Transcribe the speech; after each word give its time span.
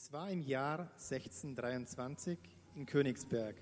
Es 0.00 0.12
war 0.12 0.30
im 0.30 0.42
Jahr 0.42 0.92
1623 0.92 2.38
in 2.76 2.86
Königsberg. 2.86 3.56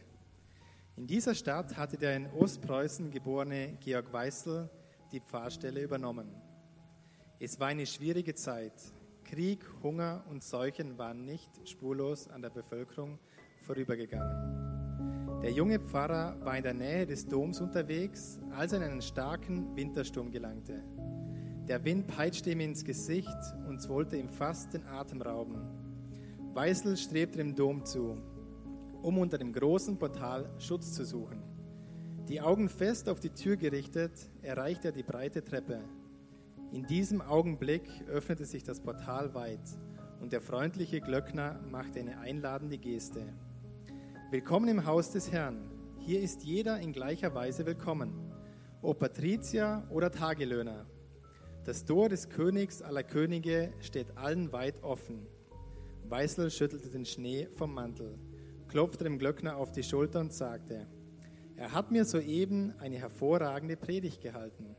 In 0.94 1.06
dieser 1.06 1.34
Stadt 1.34 1.78
hatte 1.78 1.96
der 1.96 2.14
in 2.14 2.26
Ostpreußen 2.26 3.10
geborene 3.10 3.78
Georg 3.80 4.12
Weißel 4.12 4.68
die 5.12 5.20
Pfarrstelle 5.20 5.82
übernommen. 5.82 6.28
Es 7.40 7.58
war 7.58 7.68
eine 7.68 7.86
schwierige 7.86 8.34
Zeit. 8.34 8.74
Krieg, 9.24 9.64
Hunger 9.82 10.24
und 10.28 10.44
Seuchen 10.44 10.98
waren 10.98 11.24
nicht 11.24 11.50
spurlos 11.66 12.28
an 12.28 12.42
der 12.42 12.50
Bevölkerung 12.50 13.18
vorübergegangen. 13.62 15.40
Der 15.40 15.52
junge 15.52 15.80
Pfarrer 15.80 16.36
war 16.44 16.58
in 16.58 16.64
der 16.64 16.74
Nähe 16.74 17.06
des 17.06 17.26
Doms 17.26 17.62
unterwegs, 17.62 18.38
als 18.50 18.72
er 18.72 18.82
in 18.82 18.90
einen 18.90 19.00
starken 19.00 19.74
Wintersturm 19.74 20.30
gelangte. 20.30 20.84
Der 21.66 21.82
Wind 21.82 22.06
peitschte 22.08 22.50
ihm 22.50 22.60
ins 22.60 22.84
Gesicht 22.84 23.54
und 23.66 23.88
wollte 23.88 24.18
ihm 24.18 24.28
fast 24.28 24.74
den 24.74 24.86
Atem 24.86 25.22
rauben. 25.22 25.75
Weißel 26.56 26.96
strebte 26.96 27.36
dem 27.36 27.54
Dom 27.54 27.84
zu, 27.84 28.16
um 29.02 29.18
unter 29.18 29.36
dem 29.36 29.52
großen 29.52 29.98
Portal 29.98 30.48
Schutz 30.56 30.94
zu 30.94 31.04
suchen. 31.04 31.42
Die 32.30 32.40
Augen 32.40 32.70
fest 32.70 33.10
auf 33.10 33.20
die 33.20 33.28
Tür 33.28 33.58
gerichtet, 33.58 34.12
erreichte 34.40 34.88
er 34.88 34.92
die 34.92 35.02
breite 35.02 35.44
Treppe. 35.44 35.80
In 36.72 36.86
diesem 36.86 37.20
Augenblick 37.20 37.82
öffnete 38.08 38.46
sich 38.46 38.64
das 38.64 38.80
Portal 38.80 39.34
weit 39.34 39.60
und 40.22 40.32
der 40.32 40.40
freundliche 40.40 41.02
Glöckner 41.02 41.60
machte 41.70 42.00
eine 42.00 42.20
einladende 42.20 42.78
Geste. 42.78 43.34
Willkommen 44.30 44.68
im 44.68 44.86
Haus 44.86 45.10
des 45.10 45.30
Herrn. 45.30 45.70
Hier 45.98 46.22
ist 46.22 46.42
jeder 46.42 46.80
in 46.80 46.94
gleicher 46.94 47.34
Weise 47.34 47.66
willkommen, 47.66 48.32
ob 48.80 49.00
Patrizier 49.00 49.86
oder 49.90 50.10
Tagelöhner. 50.10 50.86
Das 51.66 51.84
Tor 51.84 52.08
des 52.08 52.30
Königs 52.30 52.80
aller 52.80 53.02
Könige 53.02 53.74
steht 53.82 54.16
allen 54.16 54.52
weit 54.52 54.82
offen. 54.82 55.26
Weißel 56.10 56.50
schüttelte 56.50 56.88
den 56.88 57.04
Schnee 57.04 57.48
vom 57.56 57.74
Mantel, 57.74 58.18
klopfte 58.68 59.04
dem 59.04 59.18
Glöckner 59.18 59.56
auf 59.56 59.72
die 59.72 59.82
Schulter 59.82 60.20
und 60.20 60.32
sagte, 60.32 60.86
er 61.56 61.72
hat 61.72 61.90
mir 61.90 62.04
soeben 62.04 62.74
eine 62.78 62.98
hervorragende 62.98 63.76
Predigt 63.76 64.20
gehalten. 64.20 64.76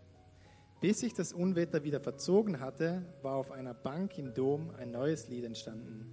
Bis 0.79 0.99
sich 0.99 1.13
das 1.13 1.33
Unwetter 1.33 1.83
wieder 1.83 1.99
verzogen 1.99 2.59
hatte, 2.59 3.03
war 3.23 3.35
auf 3.35 3.51
einer 3.51 3.73
Bank 3.73 4.17
im 4.17 4.33
Dom 4.33 4.69
ein 4.77 4.91
neues 4.91 5.27
Lied 5.27 5.43
entstanden. 5.43 6.05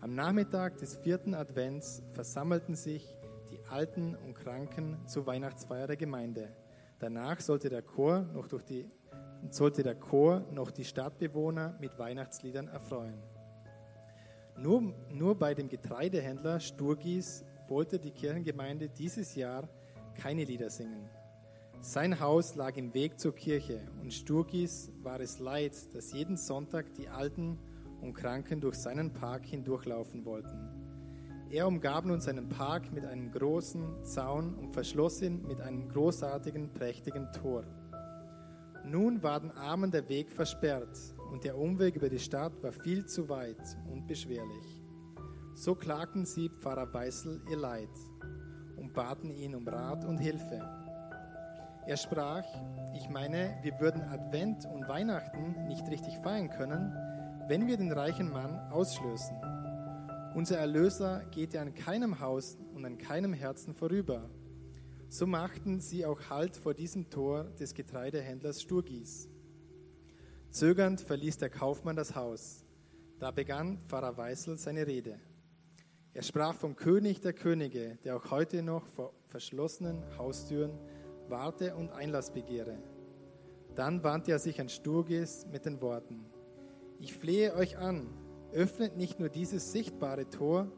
Am 0.00 0.14
Nachmittag 0.14 0.76
des 0.76 0.96
vierten 0.96 1.34
Advents 1.34 2.02
versammelten 2.12 2.74
sich 2.74 3.16
die 3.50 3.60
Alten 3.70 4.14
und 4.14 4.34
Kranken 4.34 4.98
zur 5.06 5.26
Weihnachtsfeier 5.26 5.86
der 5.86 5.96
Gemeinde. 5.96 6.54
Danach 6.98 7.40
sollte 7.40 7.70
der 7.70 7.82
Chor 7.82 8.20
noch, 8.34 8.46
die, 8.62 8.90
sollte 9.50 9.82
der 9.82 9.94
Chor 9.94 10.44
noch 10.52 10.70
die 10.70 10.84
Stadtbewohner 10.84 11.78
mit 11.80 11.98
Weihnachtsliedern 11.98 12.68
erfreuen. 12.68 13.22
Nur, 14.56 14.94
nur 15.10 15.34
bei 15.34 15.54
dem 15.54 15.68
Getreidehändler 15.68 16.60
Sturgis 16.60 17.44
wollte 17.68 17.98
die 17.98 18.12
Kirchengemeinde 18.12 18.88
dieses 18.88 19.34
Jahr 19.34 19.68
keine 20.14 20.44
Lieder 20.44 20.70
singen. 20.70 21.08
Sein 21.80 22.20
Haus 22.20 22.54
lag 22.54 22.76
im 22.76 22.94
Weg 22.94 23.18
zur 23.18 23.34
Kirche 23.34 23.80
und 24.00 24.12
Sturgis 24.12 24.90
war 25.02 25.20
es 25.20 25.38
leid, 25.38 25.94
dass 25.94 26.12
jeden 26.12 26.36
Sonntag 26.36 26.94
die 26.94 27.08
Alten 27.08 27.58
und 28.00 28.14
Kranken 28.14 28.60
durch 28.60 28.76
seinen 28.76 29.12
Park 29.12 29.44
hindurchlaufen 29.44 30.24
wollten. 30.24 30.84
Er 31.50 31.66
umgab 31.66 32.04
nun 32.04 32.20
seinen 32.20 32.48
Park 32.48 32.92
mit 32.92 33.04
einem 33.04 33.30
großen 33.30 34.04
Zaun 34.04 34.54
und 34.54 34.72
verschloss 34.72 35.20
ihn 35.20 35.46
mit 35.46 35.60
einem 35.60 35.88
großartigen, 35.88 36.72
prächtigen 36.72 37.30
Tor. 37.32 37.64
Nun 38.84 39.22
war 39.22 39.40
den 39.40 39.50
Armen 39.52 39.90
der 39.90 40.08
Weg 40.08 40.32
versperrt 40.32 41.13
und 41.34 41.42
der 41.42 41.58
Umweg 41.58 41.96
über 41.96 42.08
die 42.08 42.20
Stadt 42.20 42.62
war 42.62 42.70
viel 42.70 43.06
zu 43.06 43.28
weit 43.28 43.76
und 43.90 44.06
beschwerlich. 44.06 44.84
So 45.56 45.74
klagten 45.74 46.24
sie 46.24 46.48
Pfarrer 46.48 46.94
Weißel 46.94 47.42
ihr 47.50 47.56
Leid 47.56 47.88
und 48.76 48.92
baten 48.92 49.32
ihn 49.32 49.56
um 49.56 49.66
Rat 49.66 50.04
und 50.04 50.18
Hilfe. 50.18 50.60
Er 51.88 51.96
sprach, 51.96 52.44
ich 52.94 53.08
meine, 53.08 53.58
wir 53.62 53.80
würden 53.80 54.02
Advent 54.02 54.64
und 54.64 54.86
Weihnachten 54.86 55.66
nicht 55.66 55.84
richtig 55.88 56.18
feiern 56.18 56.50
können, 56.50 56.92
wenn 57.48 57.66
wir 57.66 57.78
den 57.78 57.90
reichen 57.90 58.30
Mann 58.30 58.56
ausschlössen. 58.70 59.36
Unser 60.36 60.58
Erlöser 60.58 61.24
geht 61.32 61.52
ja 61.52 61.62
an 61.62 61.74
keinem 61.74 62.20
Haus 62.20 62.56
und 62.74 62.84
an 62.84 62.96
keinem 62.96 63.32
Herzen 63.32 63.74
vorüber. 63.74 64.30
So 65.08 65.26
machten 65.26 65.80
sie 65.80 66.06
auch 66.06 66.30
Halt 66.30 66.56
vor 66.56 66.74
diesem 66.74 67.10
Tor 67.10 67.42
des 67.58 67.74
Getreidehändlers 67.74 68.62
Sturgis. 68.62 69.33
Zögernd 70.54 71.00
verließ 71.00 71.38
der 71.38 71.50
Kaufmann 71.50 71.96
das 71.96 72.14
Haus. 72.14 72.64
Da 73.18 73.32
begann 73.32 73.80
Pfarrer 73.88 74.16
Weißel 74.16 74.56
seine 74.56 74.86
Rede. 74.86 75.18
Er 76.12 76.22
sprach 76.22 76.54
vom 76.54 76.76
König 76.76 77.20
der 77.20 77.32
Könige, 77.32 77.98
der 78.04 78.16
auch 78.16 78.30
heute 78.30 78.62
noch 78.62 78.86
vor 78.86 79.12
verschlossenen 79.26 80.04
Haustüren 80.16 80.78
warte 81.28 81.74
und 81.74 81.90
Einlass 81.90 82.32
begehre. 82.32 82.78
Dann 83.74 84.04
wandte 84.04 84.30
er 84.30 84.38
sich 84.38 84.60
an 84.60 84.68
Sturgis 84.68 85.44
mit 85.50 85.66
den 85.66 85.80
Worten, 85.80 86.24
ich 87.00 87.14
flehe 87.14 87.56
euch 87.56 87.76
an, 87.76 88.06
öffnet 88.52 88.96
nicht 88.96 89.18
nur 89.18 89.30
dieses 89.30 89.72
sichtbare 89.72 90.30
Tor, 90.30 90.70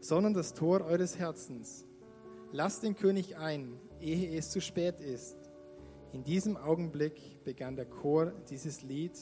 sondern 0.00 0.34
das 0.34 0.52
Tor 0.52 0.82
eures 0.82 1.18
Herzens. 1.18 1.86
Lasst 2.52 2.82
den 2.82 2.96
König 2.96 3.38
ein, 3.38 3.80
ehe 3.98 4.36
es 4.36 4.50
zu 4.50 4.60
spät 4.60 5.00
ist. 5.00 5.41
In 6.12 6.24
diesem 6.24 6.56
Augenblick 6.56 7.42
begann 7.44 7.76
der 7.76 7.86
Chor 7.86 8.32
dieses 8.50 8.82
Lied, 8.82 9.16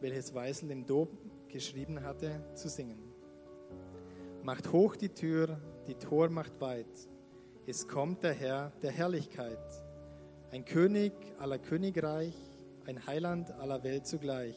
welches 0.00 0.34
Weißel 0.34 0.70
im 0.70 0.86
Dom 0.86 1.08
geschrieben 1.48 2.02
hatte, 2.02 2.44
zu 2.54 2.68
singen. 2.68 2.98
Macht 4.42 4.72
hoch 4.72 4.96
die 4.96 5.10
Tür, 5.10 5.60
die 5.86 5.94
Tor 5.94 6.28
macht 6.28 6.60
weit. 6.60 7.08
Es 7.66 7.86
kommt 7.86 8.24
der 8.24 8.32
Herr 8.32 8.72
der 8.82 8.90
Herrlichkeit 8.90 9.58
ein 10.52 10.66
König 10.66 11.14
aller 11.38 11.58
Königreich, 11.58 12.34
ein 12.84 13.06
Heiland 13.06 13.50
aller 13.52 13.82
Welt 13.84 14.06
zugleich, 14.06 14.54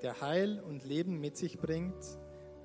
der 0.00 0.20
Heil 0.20 0.60
und 0.60 0.84
Leben 0.84 1.20
mit 1.20 1.36
sich 1.36 1.58
bringt, 1.58 2.04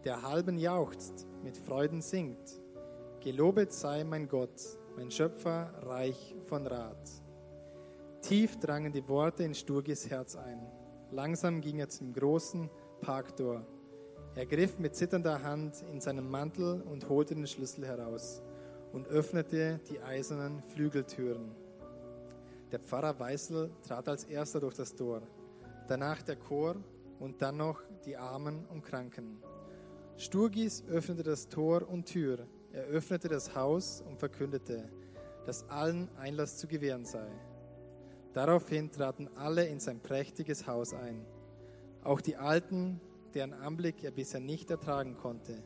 der 0.04 0.22
halben 0.22 0.60
jauchzt, 0.60 1.26
mit 1.44 1.58
Freuden 1.58 2.00
singt. 2.00 2.62
Gelobet 3.22 3.74
sei 3.74 4.04
mein 4.04 4.28
Gott, 4.28 4.62
mein 4.96 5.10
Schöpfer, 5.10 5.74
reich 5.82 6.36
von 6.46 6.68
Rat. 6.68 7.10
Tief 8.22 8.58
drangen 8.58 8.92
die 8.92 9.08
Worte 9.08 9.44
in 9.44 9.54
Sturgis 9.54 10.10
Herz 10.10 10.36
ein. 10.36 10.60
Langsam 11.12 11.62
ging 11.62 11.80
er 11.80 11.88
zum 11.88 12.14
großen 12.14 12.70
Parktor. 13.00 13.66
Er 14.36 14.46
griff 14.46 14.80
mit 14.80 14.96
zitternder 14.96 15.42
Hand 15.44 15.84
in 15.92 16.02
seinen 16.02 16.30
Mantel 16.30 16.82
und 16.82 17.08
holte 17.10 17.36
den 17.36 17.48
Schlüssel 17.48 17.86
heraus 17.86 18.42
und 18.92 19.08
öffnete 19.08 19.80
die 19.90 20.02
eisernen 20.02 20.62
Flügeltüren. 20.64 21.56
Der 22.72 22.80
Pfarrer 22.80 23.18
Weißel 23.18 23.72
trat 23.88 24.10
als 24.10 24.26
erster 24.26 24.60
durch 24.60 24.76
das 24.76 24.94
Tor, 24.94 25.22
danach 25.88 26.22
der 26.22 26.36
Chor 26.36 26.76
und 27.20 27.42
dann 27.42 27.58
noch 27.58 27.82
die 28.06 28.18
Armen 28.18 28.66
und 28.66 28.84
Kranken. 28.84 29.38
Sturgis 30.18 30.84
öffnete 30.90 31.24
das 31.24 31.48
Tor 31.48 31.88
und 31.88 32.06
Tür, 32.06 32.46
er 32.74 32.84
öffnete 32.86 33.30
das 33.30 33.56
Haus 33.56 34.02
und 34.02 34.20
verkündete, 34.20 34.90
dass 35.46 35.70
allen 35.70 36.10
Einlass 36.18 36.58
zu 36.58 36.68
gewähren 36.68 37.06
sei. 37.06 37.28
Daraufhin 38.38 38.92
traten 38.92 39.28
alle 39.36 39.66
in 39.66 39.80
sein 39.80 40.00
prächtiges 40.00 40.68
Haus 40.68 40.94
ein, 40.94 41.26
auch 42.04 42.22
die 42.22 42.36
Alten, 42.36 43.02
deren 43.34 43.52
Anblick 43.52 44.04
er 44.04 44.12
bisher 44.12 44.40
nicht 44.40 44.70
ertragen 44.70 45.18
konnte. 45.18 45.64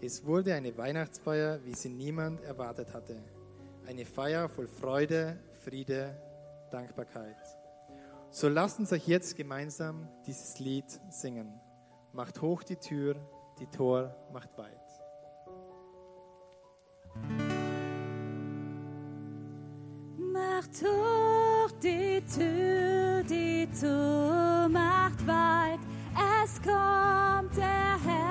Es 0.00 0.24
wurde 0.24 0.54
eine 0.54 0.78
Weihnachtsfeier, 0.78 1.62
wie 1.66 1.74
sie 1.74 1.90
niemand 1.90 2.40
erwartet 2.40 2.94
hatte. 2.94 3.22
Eine 3.86 4.06
Feier 4.06 4.48
voll 4.48 4.66
Freude, 4.66 5.38
Friede, 5.62 6.16
Dankbarkeit. 6.70 7.36
So 8.30 8.48
lasst 8.48 8.78
uns 8.78 8.94
euch 8.94 9.06
jetzt 9.06 9.36
gemeinsam 9.36 10.08
dieses 10.26 10.58
Lied 10.58 10.86
singen. 11.10 11.52
Macht 12.14 12.40
hoch 12.40 12.62
die 12.62 12.76
Tür, 12.76 13.16
die 13.58 13.66
Tor 13.66 14.16
macht 14.32 14.56
weit. 14.56 14.72
Macht 20.16 20.82
hoch 20.82 21.29
die 21.82 22.22
Tür, 22.22 23.22
die 23.22 23.66
Tor 23.80 24.68
macht 24.68 25.26
weit. 25.26 25.80
Es 26.42 26.60
kommt 26.62 27.56
der 27.56 27.98
Herr 28.04 28.29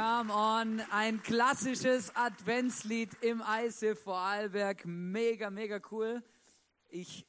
Come 0.00 0.32
on, 0.32 0.80
ein 0.92 1.22
klassisches 1.22 2.16
Adventslied 2.16 3.10
im 3.20 3.42
Eise 3.42 3.94
Vorarlberg. 3.94 4.86
Mega, 4.86 5.50
mega 5.50 5.78
cool. 5.90 6.22
Ich, 6.88 7.26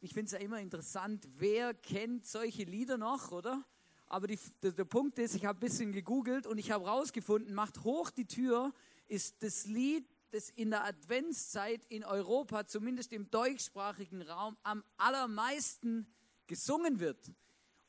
ich 0.00 0.12
finde 0.12 0.26
es 0.26 0.32
ja 0.32 0.38
immer 0.38 0.58
interessant, 0.58 1.28
wer 1.36 1.74
kennt 1.74 2.26
solche 2.26 2.64
Lieder 2.64 2.98
noch, 2.98 3.30
oder? 3.30 3.64
Aber 4.08 4.26
die, 4.26 4.36
der, 4.64 4.72
der 4.72 4.84
Punkt 4.84 5.20
ist, 5.20 5.36
ich 5.36 5.44
habe 5.44 5.58
ein 5.58 5.60
bisschen 5.60 5.92
gegoogelt 5.92 6.48
und 6.48 6.58
ich 6.58 6.72
habe 6.72 6.84
rausgefunden, 6.84 7.54
macht 7.54 7.84
hoch 7.84 8.10
die 8.10 8.26
Tür 8.26 8.74
ist 9.06 9.44
das 9.44 9.66
Lied, 9.66 10.08
das 10.32 10.50
in 10.50 10.70
der 10.70 10.84
Adventszeit 10.84 11.84
in 11.88 12.02
Europa, 12.02 12.66
zumindest 12.66 13.12
im 13.12 13.30
deutschsprachigen 13.30 14.22
Raum, 14.22 14.56
am 14.64 14.82
allermeisten 14.96 16.12
gesungen 16.48 16.98
wird. 16.98 17.30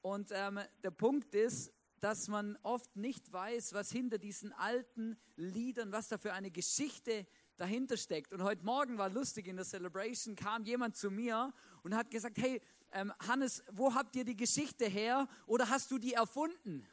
Und 0.04 0.30
ähm, 0.32 0.60
der 0.84 0.92
Punkt 0.92 1.34
ist, 1.34 1.74
dass 2.02 2.28
man 2.28 2.58
oft 2.64 2.96
nicht 2.96 3.32
weiß, 3.32 3.74
was 3.74 3.92
hinter 3.92 4.18
diesen 4.18 4.52
alten 4.54 5.18
Liedern, 5.36 5.92
was 5.92 6.10
da 6.10 6.18
für 6.18 6.34
eine 6.34 6.50
Geschichte 6.50 7.28
dahinter 7.58 7.96
steckt. 7.96 8.34
Und 8.34 8.44
heute 8.44 8.66
Morgen 8.66 8.98
war 8.98 9.10
lustig 9.10 9.48
in 9.48 9.56
der 9.56 9.66
Celebration, 9.66 10.36
kam 10.36 10.64
jemand 10.64 10.98
zu 10.98 11.12
mir 11.12 11.54
und 11.84 11.96
hat 11.96 12.10
gesagt, 12.10 12.40
hey, 12.40 12.60
ähm, 12.92 13.14
Hannes, 13.28 13.64
wo 13.72 13.94
habt 13.94 14.16
ihr 14.16 14.26
die 14.26 14.36
Geschichte 14.36 14.86
her 14.86 15.28
oder 15.46 15.70
hast 15.70 15.92
du 15.92 16.00
die 16.00 16.14
erfunden? 16.14 16.88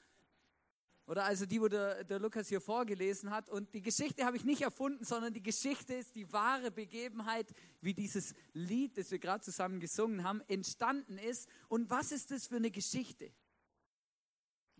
Oder 1.06 1.24
also 1.24 1.46
die, 1.46 1.58
wo 1.58 1.68
der, 1.68 2.04
der 2.04 2.18
Lukas 2.18 2.48
hier 2.48 2.60
vorgelesen 2.60 3.30
hat. 3.30 3.48
Und 3.48 3.72
die 3.72 3.80
Geschichte 3.80 4.26
habe 4.26 4.36
ich 4.36 4.44
nicht 4.44 4.60
erfunden, 4.60 5.06
sondern 5.06 5.32
die 5.32 5.42
Geschichte 5.42 5.94
ist 5.94 6.14
die 6.14 6.30
wahre 6.34 6.70
Begebenheit, 6.70 7.46
wie 7.80 7.94
dieses 7.94 8.34
Lied, 8.52 8.98
das 8.98 9.10
wir 9.10 9.18
gerade 9.18 9.42
zusammen 9.42 9.80
gesungen 9.80 10.22
haben, 10.22 10.42
entstanden 10.48 11.16
ist. 11.16 11.48
Und 11.68 11.88
was 11.88 12.12
ist 12.12 12.30
das 12.30 12.46
für 12.46 12.56
eine 12.56 12.70
Geschichte? 12.70 13.32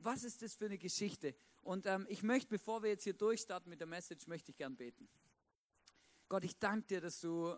Was 0.02 0.24
ist 0.24 0.42
das 0.42 0.54
für 0.54 0.66
eine 0.66 0.78
Geschichte? 0.78 1.34
Und 1.62 1.86
ähm, 1.86 2.06
ich 2.08 2.22
möchte, 2.22 2.48
bevor 2.48 2.82
wir 2.82 2.90
jetzt 2.90 3.04
hier 3.04 3.14
durchstarten 3.14 3.68
mit 3.68 3.80
der 3.80 3.86
Message, 3.86 4.26
möchte 4.26 4.50
ich 4.50 4.56
gern 4.56 4.76
beten. 4.76 5.08
Gott, 6.28 6.44
ich 6.44 6.58
danke 6.58 6.86
dir, 6.86 7.00
dass 7.00 7.20
du 7.20 7.56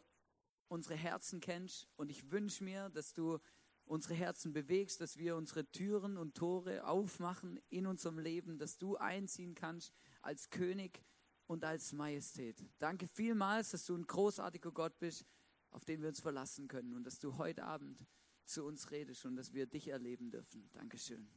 unsere 0.68 0.94
Herzen 0.94 1.40
kennst 1.40 1.88
und 1.96 2.10
ich 2.10 2.30
wünsche 2.30 2.62
mir, 2.62 2.88
dass 2.90 3.12
du 3.12 3.38
unsere 3.84 4.14
Herzen 4.14 4.52
bewegst, 4.52 5.00
dass 5.00 5.16
wir 5.16 5.36
unsere 5.36 5.66
Türen 5.72 6.16
und 6.16 6.36
Tore 6.36 6.86
aufmachen 6.86 7.60
in 7.68 7.86
unserem 7.86 8.18
Leben, 8.18 8.58
dass 8.58 8.78
du 8.78 8.96
einziehen 8.96 9.54
kannst 9.54 9.92
als 10.22 10.48
König 10.50 11.02
und 11.46 11.64
als 11.64 11.92
Majestät. 11.92 12.64
Danke 12.78 13.08
vielmals, 13.08 13.72
dass 13.72 13.84
du 13.84 13.96
ein 13.96 14.06
großartiger 14.06 14.70
Gott 14.70 14.96
bist, 15.00 15.26
auf 15.70 15.84
den 15.84 16.00
wir 16.00 16.08
uns 16.08 16.20
verlassen 16.20 16.68
können 16.68 16.94
und 16.94 17.02
dass 17.02 17.18
du 17.18 17.36
heute 17.36 17.64
Abend 17.64 18.06
zu 18.44 18.64
uns 18.64 18.92
redest 18.92 19.26
und 19.26 19.34
dass 19.34 19.52
wir 19.52 19.66
dich 19.66 19.88
erleben 19.88 20.30
dürfen. 20.30 20.70
Dankeschön. 20.72 21.28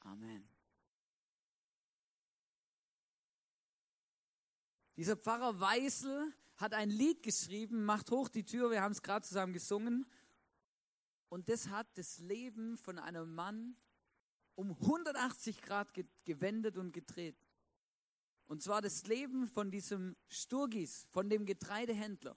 Amen. 0.00 0.48
Dieser 4.96 5.16
Pfarrer 5.16 5.58
Weißel 5.58 6.32
hat 6.56 6.74
ein 6.74 6.90
Lied 6.90 7.22
geschrieben, 7.22 7.84
macht 7.84 8.10
hoch 8.10 8.28
die 8.28 8.44
Tür, 8.44 8.70
wir 8.70 8.82
haben 8.82 8.92
es 8.92 9.02
gerade 9.02 9.26
zusammen 9.26 9.52
gesungen. 9.52 10.06
Und 11.28 11.48
das 11.48 11.68
hat 11.68 11.86
das 11.96 12.18
Leben 12.18 12.76
von 12.76 12.98
einem 12.98 13.34
Mann 13.34 13.76
um 14.56 14.72
180 14.72 15.62
Grad 15.62 15.88
gewendet 16.24 16.76
und 16.76 16.92
gedreht. 16.92 17.36
Und 18.46 18.62
zwar 18.62 18.82
das 18.82 19.06
Leben 19.06 19.46
von 19.46 19.70
diesem 19.70 20.16
Sturgis, 20.28 21.06
von 21.12 21.30
dem 21.30 21.46
Getreidehändler. 21.46 22.36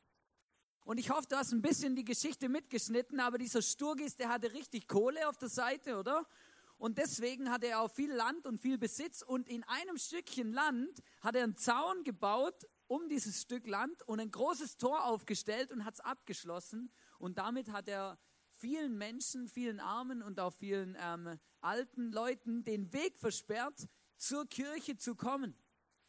Und 0.86 1.00
ich 1.00 1.10
hoffe, 1.10 1.28
du 1.28 1.36
hast 1.36 1.54
ein 1.54 1.62
bisschen 1.62 1.96
die 1.96 2.06
Geschichte 2.06 2.50
mitgeschnitten, 2.50 3.20
aber 3.20 3.38
dieser 3.38 3.62
Sturgis, 3.62 4.16
der 4.16 4.30
hatte 4.30 4.54
richtig 4.54 4.88
Kohle 4.88 5.28
auf 5.28 5.38
der 5.38 5.50
Seite, 5.50 5.98
oder? 5.98 6.26
Und 6.84 6.98
deswegen 6.98 7.50
hat 7.50 7.64
er 7.64 7.80
auch 7.80 7.90
viel 7.90 8.12
Land 8.12 8.46
und 8.46 8.60
viel 8.60 8.78
Besitz. 8.78 9.22
Und 9.22 9.48
in 9.48 9.64
einem 9.64 9.98
Stückchen 9.98 10.52
Land 10.52 11.02
hat 11.22 11.34
er 11.34 11.46
einen 11.46 11.56
Zaun 11.56 12.04
gebaut 12.04 12.68
um 12.88 13.08
dieses 13.08 13.42
Stück 13.42 13.68
Land 13.68 14.04
und 14.04 14.20
ein 14.20 14.30
großes 14.30 14.76
Tor 14.76 15.06
aufgestellt 15.06 15.72
und 15.72 15.86
hat 15.86 15.94
es 15.94 16.00
abgeschlossen. 16.02 16.92
Und 17.20 17.38
damit 17.38 17.72
hat 17.72 17.88
er 17.88 18.20
vielen 18.58 18.98
Menschen, 18.98 19.48
vielen 19.48 19.80
Armen 19.80 20.22
und 20.22 20.42
auch 20.42 20.52
vielen 20.52 20.98
ähm, 21.00 21.40
alten 21.62 22.12
Leuten 22.12 22.66
den 22.66 22.92
Weg 22.92 23.18
versperrt, 23.18 23.88
zur 24.18 24.46
Kirche 24.46 24.98
zu 24.98 25.16
kommen. 25.16 25.56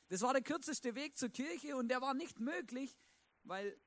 Das 0.09 0.23
war 0.23 0.33
der 0.33 0.43
kürzeste 0.43 0.97
Weg 0.97 1.16
zur 1.16 1.28
Kirche 1.28 1.76
und 1.76 1.87
der 1.87 2.00
war 2.00 2.14
nicht 2.14 2.40
möglich, 2.40 2.99
weil 3.45 3.81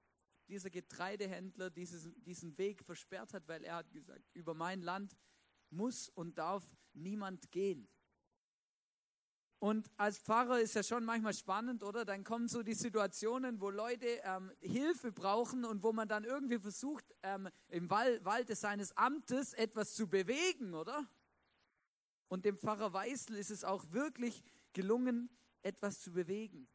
dieser 0.48 0.70
Getreidehändler 0.70 1.70
dieses, 1.70 2.10
diesen 2.16 2.58
Weg 2.58 2.86
versperrt 2.86 3.34
hat, 3.34 3.46
weil 3.50 3.66
er 3.66 3.76
hat 3.76 3.92
gesagt, 3.92 4.24
über 4.34 4.54
mein 4.54 4.82
Land 4.82 5.18
muss 5.70 6.10
und 6.10 6.38
darf 6.38 6.64
niemand 6.94 7.52
gehen. 7.52 7.88
Und 9.60 9.90
als 9.98 10.20
Pfarrer 10.20 10.60
ist 10.60 10.76
ja 10.76 10.84
schon 10.84 11.04
manchmal 11.04 11.34
spannend, 11.34 11.82
oder? 11.82 12.06
Dann 12.06 12.24
kommen 12.24 12.48
so 12.48 12.62
die 12.62 12.76
Situationen, 12.76 13.60
wo 13.60 13.72
Leute 13.72 14.06
ähm, 14.24 14.52
Hilfe 14.60 15.12
brauchen 15.12 15.66
und 15.66 15.82
wo 15.82 15.92
man 15.92 16.08
dann 16.08 16.26
irgendwie 16.26 16.60
versucht, 16.60 17.06
ähm, 17.24 17.50
im 17.70 17.90
Wald, 17.90 18.24
Walde 18.24 18.56
seines 18.56 18.96
Amtes 18.96 19.54
etwas 19.54 19.96
zu 19.96 20.08
bewegen, 20.08 20.76
oder? 20.76 21.08
Und 22.28 22.46
dem 22.46 22.56
Pfarrer 22.56 22.94
Weißel 22.94 23.36
ist 23.36 23.50
es 23.50 23.64
auch 23.64 23.84
wirklich 23.92 24.44
gelungen, 24.74 25.30
etwas 25.64 26.02
zu 26.02 26.12
bewegen. 26.12 26.68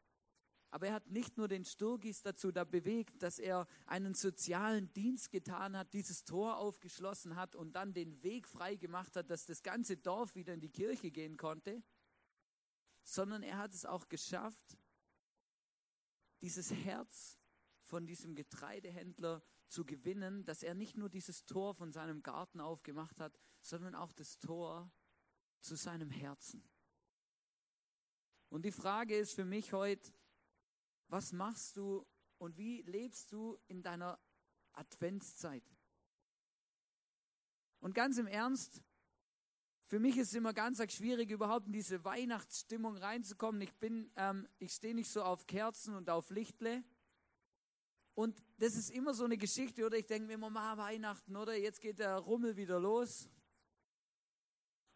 Aber 0.73 0.87
er 0.87 0.93
hat 0.93 1.11
nicht 1.11 1.37
nur 1.37 1.47
den 1.47 1.65
Sturgis 1.65 2.23
dazu 2.23 2.51
da 2.51 2.63
bewegt, 2.63 3.21
dass 3.21 3.37
er 3.37 3.67
einen 3.85 4.15
sozialen 4.15 4.91
Dienst 4.93 5.29
getan 5.29 5.77
hat, 5.77 5.93
dieses 5.93 6.25
Tor 6.25 6.57
aufgeschlossen 6.57 7.35
hat 7.35 7.55
und 7.55 7.73
dann 7.73 7.93
den 7.93 8.23
Weg 8.23 8.47
frei 8.47 8.75
gemacht 8.75 9.15
hat, 9.15 9.29
dass 9.29 9.45
das 9.45 9.61
ganze 9.61 9.97
Dorf 9.97 10.33
wieder 10.33 10.51
in 10.51 10.61
die 10.61 10.71
Kirche 10.71 11.11
gehen 11.11 11.37
konnte, 11.37 11.83
sondern 13.03 13.43
er 13.43 13.59
hat 13.59 13.71
es 13.71 13.85
auch 13.85 14.09
geschafft, 14.09 14.79
dieses 16.41 16.71
Herz 16.71 17.37
von 17.83 18.07
diesem 18.07 18.33
Getreidehändler 18.33 19.43
zu 19.67 19.85
gewinnen, 19.85 20.43
dass 20.43 20.63
er 20.63 20.73
nicht 20.73 20.97
nur 20.97 21.09
dieses 21.09 21.45
Tor 21.45 21.75
von 21.75 21.91
seinem 21.91 22.23
Garten 22.23 22.59
aufgemacht 22.59 23.19
hat, 23.19 23.37
sondern 23.61 23.93
auch 23.93 24.11
das 24.11 24.39
Tor 24.39 24.91
zu 25.59 25.75
seinem 25.75 26.09
Herzen. 26.09 26.67
Und 28.49 28.65
die 28.65 28.71
Frage 28.71 29.15
ist 29.15 29.33
für 29.33 29.45
mich 29.45 29.71
heute, 29.71 30.11
was 31.13 31.31
machst 31.31 31.77
du 31.77 32.03
und 32.39 32.57
wie 32.57 32.81
lebst 32.81 33.31
du 33.31 33.59
in 33.67 33.83
deiner 33.83 34.19
Adventszeit? 34.71 35.63
Und 37.79 37.93
ganz 37.93 38.17
im 38.17 38.25
Ernst, 38.25 38.81
für 39.85 39.99
mich 39.99 40.17
ist 40.17 40.29
es 40.29 40.33
immer 40.33 40.53
ganz 40.53 40.81
schwierig, 40.91 41.29
überhaupt 41.29 41.67
in 41.67 41.73
diese 41.73 42.03
Weihnachtsstimmung 42.03 42.97
reinzukommen. 42.97 43.61
Ich 43.61 43.75
bin, 43.75 44.11
ähm, 44.15 44.47
ich 44.57 44.73
stehe 44.73 44.95
nicht 44.95 45.11
so 45.11 45.21
auf 45.21 45.45
Kerzen 45.45 45.93
und 45.93 46.09
auf 46.09 46.31
Lichtle. 46.31 46.83
Und 48.15 48.43
das 48.57 48.75
ist 48.75 48.89
immer 48.89 49.13
so 49.13 49.25
eine 49.25 49.37
Geschichte, 49.37 49.85
oder 49.85 49.97
ich 49.97 50.07
denke 50.07 50.27
mir 50.27 50.33
immer 50.33 50.49
mal 50.49 50.77
Weihnachten, 50.77 51.35
oder 51.35 51.55
jetzt 51.55 51.79
geht 51.79 51.99
der 51.99 52.17
Rummel 52.17 52.55
wieder 52.55 52.79
los. 52.79 53.29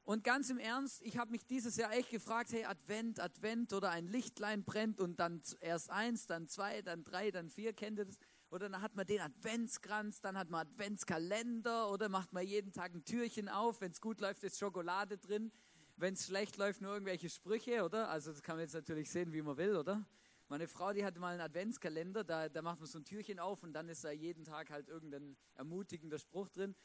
Und 0.08 0.24
ganz 0.24 0.50
im 0.50 0.58
Ernst, 0.58 1.02
ich 1.02 1.18
habe 1.18 1.32
mich 1.32 1.46
dieses 1.46 1.76
Jahr 1.76 1.92
echt 1.92 2.12
gefragt, 2.12 2.54
hey, 2.54 2.64
Advent, 2.64 3.20
Advent 3.20 3.74
oder 3.74 3.90
ein 3.90 4.08
Lichtlein 4.08 4.64
brennt 4.64 5.02
und 5.02 5.20
dann 5.20 5.42
erst 5.60 5.90
eins, 5.90 6.28
dann 6.28 6.48
zwei, 6.48 6.82
dann 6.82 7.04
drei, 7.04 7.30
dann 7.30 7.50
vier, 7.50 7.74
kennt 7.74 8.00
ihr 8.00 8.06
das? 8.06 8.18
Oder 8.50 8.70
dann 8.70 8.82
hat 8.82 8.96
man 8.96 9.06
den 9.06 9.20
Adventskranz, 9.20 10.22
dann 10.22 10.38
hat 10.38 10.50
man 10.50 10.66
Adventskalender 10.66 11.92
oder 11.92 12.08
macht 12.08 12.32
man 12.32 12.48
jeden 12.48 12.72
Tag 12.72 12.94
ein 12.94 13.04
Türchen 13.04 13.50
auf. 13.50 13.82
Wenn 13.82 13.92
es 13.92 14.00
gut 14.00 14.22
läuft, 14.22 14.46
ist 14.46 14.58
Schokolade 14.58 15.18
drin. 15.18 15.52
Wenn 15.98 16.14
es 16.14 16.28
schlecht 16.28 16.56
läuft, 16.56 16.80
nur 16.80 16.94
irgendwelche 16.94 17.30
Sprüche, 17.30 17.84
oder? 17.84 18.08
Also 18.08 18.32
das 18.32 18.42
kann 18.42 18.56
man 18.56 18.62
jetzt 18.62 18.76
natürlich 18.76 19.12
sehen, 19.12 19.34
wie 19.34 19.42
man 19.42 19.58
will, 19.58 19.76
oder? 19.76 20.06
Meine 20.48 20.70
Frau, 20.70 20.94
die 20.94 21.04
hatte 21.04 21.20
mal 21.20 21.34
einen 21.34 21.42
Adventskalender, 21.42 22.24
da, 22.24 22.48
da 22.48 22.62
macht 22.62 22.80
man 22.80 22.88
so 22.88 22.98
ein 22.98 23.04
Türchen 23.04 23.40
auf 23.40 23.62
und 23.62 23.74
dann 23.74 23.90
ist 23.90 24.06
da 24.06 24.12
jeden 24.12 24.46
Tag 24.46 24.70
halt 24.70 24.88
irgendein 24.88 25.36
ermutigender 25.56 26.18
Spruch 26.18 26.48
drin. 26.48 26.76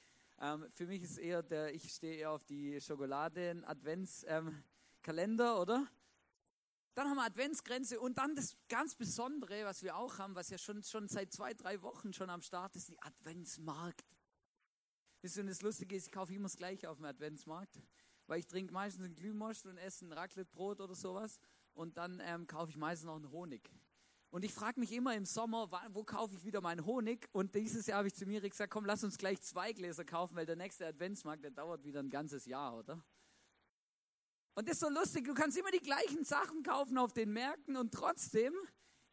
Ähm, 0.42 0.66
für 0.72 0.86
mich 0.86 1.02
ist 1.04 1.18
eher 1.18 1.44
der, 1.44 1.72
ich 1.72 1.92
stehe 1.92 2.16
eher 2.16 2.32
auf 2.32 2.44
die 2.44 2.80
Schokoladen-Adventskalender, 2.80 5.54
ähm, 5.54 5.60
oder? 5.60 5.86
Dann 6.94 7.08
haben 7.08 7.16
wir 7.16 7.24
Adventsgrenze 7.24 8.00
und 8.00 8.18
dann 8.18 8.34
das 8.34 8.56
ganz 8.68 8.96
Besondere, 8.96 9.64
was 9.64 9.84
wir 9.84 9.96
auch 9.96 10.18
haben, 10.18 10.34
was 10.34 10.50
ja 10.50 10.58
schon, 10.58 10.82
schon 10.82 11.06
seit 11.06 11.32
zwei, 11.32 11.54
drei 11.54 11.80
Wochen 11.82 12.12
schon 12.12 12.28
am 12.28 12.42
Start 12.42 12.74
ist, 12.74 12.88
die 12.88 13.00
Adventsmarkt. 13.00 14.04
Wisst 15.20 15.36
ihr, 15.36 15.42
und 15.42 15.48
das 15.48 15.62
Lustige 15.62 15.94
ist, 15.94 16.08
ich 16.08 16.12
kaufe 16.12 16.34
immer 16.34 16.48
das 16.48 16.56
Gleiche 16.56 16.90
auf 16.90 16.96
dem 16.96 17.06
Adventsmarkt, 17.06 17.80
weil 18.26 18.40
ich 18.40 18.48
trinke 18.48 18.72
meistens 18.72 19.04
einen 19.04 19.14
Glühmost 19.14 19.66
und 19.66 19.78
esse 19.78 20.06
ein 20.06 20.12
Raclettebrot 20.12 20.80
oder 20.80 20.96
sowas 20.96 21.38
und 21.72 21.96
dann 21.96 22.20
ähm, 22.24 22.48
kaufe 22.48 22.70
ich 22.70 22.76
meistens 22.76 23.06
noch 23.06 23.14
einen 23.14 23.30
Honig. 23.30 23.70
Und 24.32 24.46
ich 24.46 24.54
frage 24.54 24.80
mich 24.80 24.90
immer 24.92 25.14
im 25.14 25.26
Sommer, 25.26 25.70
wo 25.90 26.04
kaufe 26.04 26.34
ich 26.34 26.44
wieder 26.46 26.62
meinen 26.62 26.86
Honig? 26.86 27.28
Und 27.32 27.54
dieses 27.54 27.86
Jahr 27.86 27.98
habe 27.98 28.08
ich 28.08 28.14
zu 28.14 28.24
mir 28.24 28.40
gesagt, 28.40 28.72
komm, 28.72 28.86
lass 28.86 29.04
uns 29.04 29.18
gleich 29.18 29.42
zwei 29.42 29.74
Gläser 29.74 30.06
kaufen, 30.06 30.34
weil 30.36 30.46
der 30.46 30.56
nächste 30.56 30.86
Adventsmarkt, 30.86 31.44
der 31.44 31.50
dauert 31.50 31.84
wieder 31.84 32.00
ein 32.00 32.08
ganzes 32.08 32.46
Jahr, 32.46 32.78
oder? 32.78 33.04
Und 34.54 34.66
das 34.68 34.76
ist 34.76 34.80
so 34.80 34.88
lustig, 34.88 35.26
du 35.26 35.34
kannst 35.34 35.58
immer 35.58 35.70
die 35.70 35.80
gleichen 35.80 36.24
Sachen 36.24 36.62
kaufen 36.62 36.96
auf 36.96 37.12
den 37.12 37.30
Märkten 37.30 37.76
und 37.76 37.92
trotzdem 37.92 38.54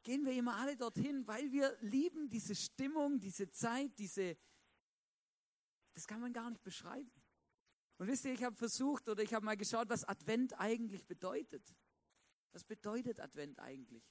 gehen 0.04 0.26
wir 0.26 0.32
immer 0.32 0.56
alle 0.56 0.78
dorthin, 0.78 1.28
weil 1.28 1.52
wir 1.52 1.76
lieben 1.82 2.30
diese 2.30 2.56
Stimmung, 2.56 3.20
diese 3.20 3.52
Zeit, 3.52 4.00
diese, 4.00 4.38
das 5.96 6.08
kann 6.08 6.22
man 6.22 6.32
gar 6.32 6.50
nicht 6.50 6.64
beschreiben. 6.64 7.12
Und 7.98 8.08
wisst 8.08 8.24
ihr, 8.24 8.32
ich 8.32 8.44
habe 8.46 8.56
versucht 8.56 9.10
oder 9.10 9.22
ich 9.22 9.34
habe 9.34 9.44
mal 9.44 9.58
geschaut, 9.58 9.90
was 9.90 10.06
Advent 10.06 10.58
eigentlich 10.58 11.06
bedeutet. 11.06 11.76
Was 12.54 12.64
bedeutet 12.64 13.20
Advent 13.20 13.60
eigentlich? 13.60 14.06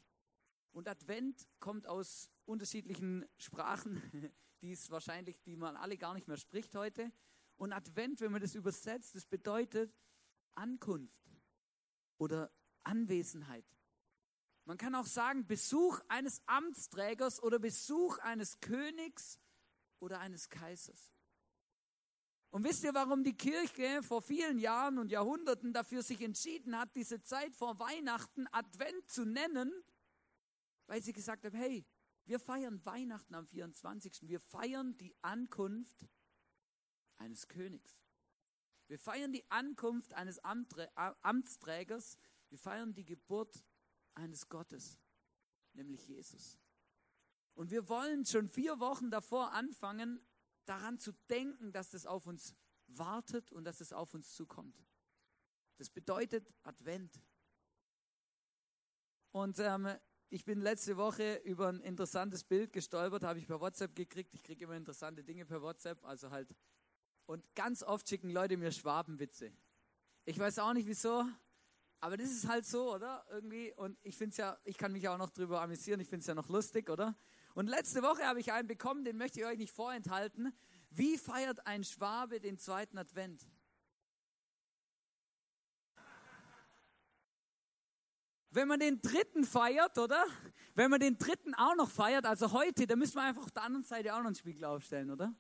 Und 0.73 0.89
Advent 0.89 1.49
kommt 1.61 1.87
aus 1.87 2.31
unterschiedlichen 2.45 3.27
Sprachen, 3.37 4.03
die 4.63 4.73
es 4.73 4.91
wahrscheinlich, 4.91 5.41
die 5.43 5.57
man 5.57 5.77
alle 5.77 5.97
gar 5.97 6.15
nicht 6.15 6.29
mehr 6.29 6.37
spricht 6.37 6.75
heute. 6.75 7.13
Und 7.57 7.73
Advent, 7.73 8.21
wenn 8.21 8.33
man 8.33 8.41
das 8.41 8.55
übersetzt, 8.55 9.15
das 9.15 9.27
bedeutet 9.27 9.93
Ankunft 10.55 11.19
oder 12.19 12.53
Anwesenheit. 12.85 13.65
Man 14.65 14.77
kann 14.77 14.95
auch 14.95 15.07
sagen 15.07 15.47
Besuch 15.47 16.01
eines 16.09 16.43
Amtsträgers 16.47 17.43
oder 17.43 17.59
Besuch 17.59 18.19
eines 18.19 18.61
Königs 18.61 19.39
oder 19.99 20.21
eines 20.21 20.51
Kaisers. 20.51 21.13
Und 22.51 22.65
wisst 22.65 22.85
ihr, 22.85 22.95
warum 22.95 23.25
die 23.25 23.37
Kirche 23.37 24.03
vor 24.03 24.23
vielen 24.23 24.59
Jahren 24.59 24.99
und 24.99 25.11
Jahrhunderten 25.11 25.73
dafür 25.73 26.03
sich 26.03 26.21
entschieden 26.23 26.79
hat, 26.79 26.95
diese 26.97 27.23
Zeit 27.23 27.55
vor 27.55 27.79
Weihnachten 27.79 28.47
Advent 28.53 29.11
zu 29.11 29.25
nennen? 29.27 29.73
Weil 30.89 31.01
sie 31.03 31.13
gesagt 31.13 31.45
haben, 31.45 31.57
hey, 31.57 31.87
wir 32.25 32.41
feiern 32.41 32.85
Weihnachten 32.85 33.35
am 33.35 33.47
24. 33.47 34.27
Wir 34.27 34.41
feiern 34.41 34.97
die 34.99 35.15
Ankunft 35.23 36.09
eines 37.17 37.47
Königs. 37.47 38.03
Wir 38.89 38.99
feiern 38.99 39.33
die 39.33 39.49
Ankunft 39.51 40.15
eines 40.15 40.41
Amtsträgers. 40.43 42.19
Wir 42.49 42.59
feiern 42.59 42.95
die 42.95 43.05
Geburt 43.05 43.65
eines 44.15 44.49
Gottes, 44.49 44.99
nämlich 45.75 46.09
Jesus. 46.09 46.59
Und 47.55 47.71
wir 47.71 47.89
wollen 47.89 48.25
schon 48.25 48.49
vier 48.49 48.81
Wochen 48.81 49.11
davor 49.11 49.53
anfangen, 49.53 50.21
daran 50.65 50.99
zu 50.99 51.13
denken, 51.29 51.73
dass 51.73 51.91
das 51.91 52.07
auf 52.07 52.27
uns 52.27 52.55
wartet 52.87 53.53
und 53.53 53.65
dass 53.65 53.81
es 53.81 53.93
auf 53.93 54.15
uns 54.15 54.35
zukommt. 54.35 54.87
Das 55.77 55.91
bedeutet 55.91 56.53
Advent. 56.63 57.23
Und 59.33 59.59
ähm, 59.59 59.99
ich 60.31 60.45
bin 60.45 60.61
letzte 60.61 60.97
Woche 60.97 61.37
über 61.45 61.69
ein 61.69 61.81
interessantes 61.81 62.45
Bild 62.45 62.73
gestolpert, 62.73 63.25
habe 63.25 63.39
ich 63.39 63.47
per 63.47 63.61
WhatsApp 63.61 63.95
gekriegt. 63.95 64.35
Ich 64.35 64.43
kriege 64.43 64.65
immer 64.65 64.77
interessante 64.77 65.25
Dinge 65.25 65.47
per 65.47 65.63
WhatsApp, 65.63 66.05
also 66.05 66.31
halt. 66.31 66.55
Und 67.27 67.45
ganz 67.55 67.83
oft 67.83 68.09
schicken 68.09 68.31
Leute 68.31 68.57
mir 68.57 68.73
Schwabenwitze. 68.73 69.53
Ich 70.25 70.39
weiß 70.39 70.59
auch 70.59 70.75
nicht 70.75 70.87
wieso, 70.87 71.25
aber 72.01 72.17
das 72.17 72.31
ist 72.31 72.47
halt 72.47 72.67
so, 72.67 72.95
oder? 72.95 73.25
Irgendwie. 73.31 73.73
Und 73.75 73.99
ich 74.03 74.17
finde 74.17 74.33
es 74.33 74.37
ja, 74.37 74.59
ich 74.65 74.77
kann 74.77 74.93
mich 74.93 75.09
auch 75.09 75.19
noch 75.19 75.31
drüber 75.31 75.63
amüsieren, 75.63 76.01
ich 76.01 76.09
finde 76.09 76.21
es 76.21 76.27
ja 76.27 76.35
noch 76.35 76.49
lustig, 76.49 76.91
oder? 76.91 77.17
Und 77.55 77.67
letzte 77.67 78.03
Woche 78.03 78.25
habe 78.25 78.41
ich 78.41 78.53
einen 78.53 78.69
bekommen, 78.69 79.05
den 79.05 79.17
möchte 79.17 79.41
ich 79.41 79.47
euch 79.47 79.59
nicht 79.59 79.73
vorenthalten. 79.73 80.53
Wie 80.91 81.19
feiert 81.19 81.67
ein 81.67 81.85
Schwabe 81.85 82.41
den 82.41 82.59
zweiten 82.59 82.99
Advent? 82.99 83.47
Wenn 88.51 88.69
man 88.69 88.81
den 88.81 89.01
dritten 89.01 89.45
feiert, 89.45 89.99
oder? 89.99 90.25
Wenn 90.75 90.91
man 90.91 91.01
den 91.01 91.19
dritten 91.19 91.55
auch 91.55 91.75
noch 91.75 91.91
feiert, 91.91 92.25
also 92.25 92.53
heute, 92.53 92.87
dann 92.87 92.99
müssen 92.99 93.17
wir 93.17 93.23
einfach 93.23 93.43
auf 93.43 93.51
der 93.51 93.63
anderen 93.63 93.85
Seite 93.85 94.15
auch 94.15 94.19
noch 94.19 94.27
einen 94.27 94.35
Spiegel 94.35 94.65
aufstellen, 94.65 95.11
oder? 95.11 95.35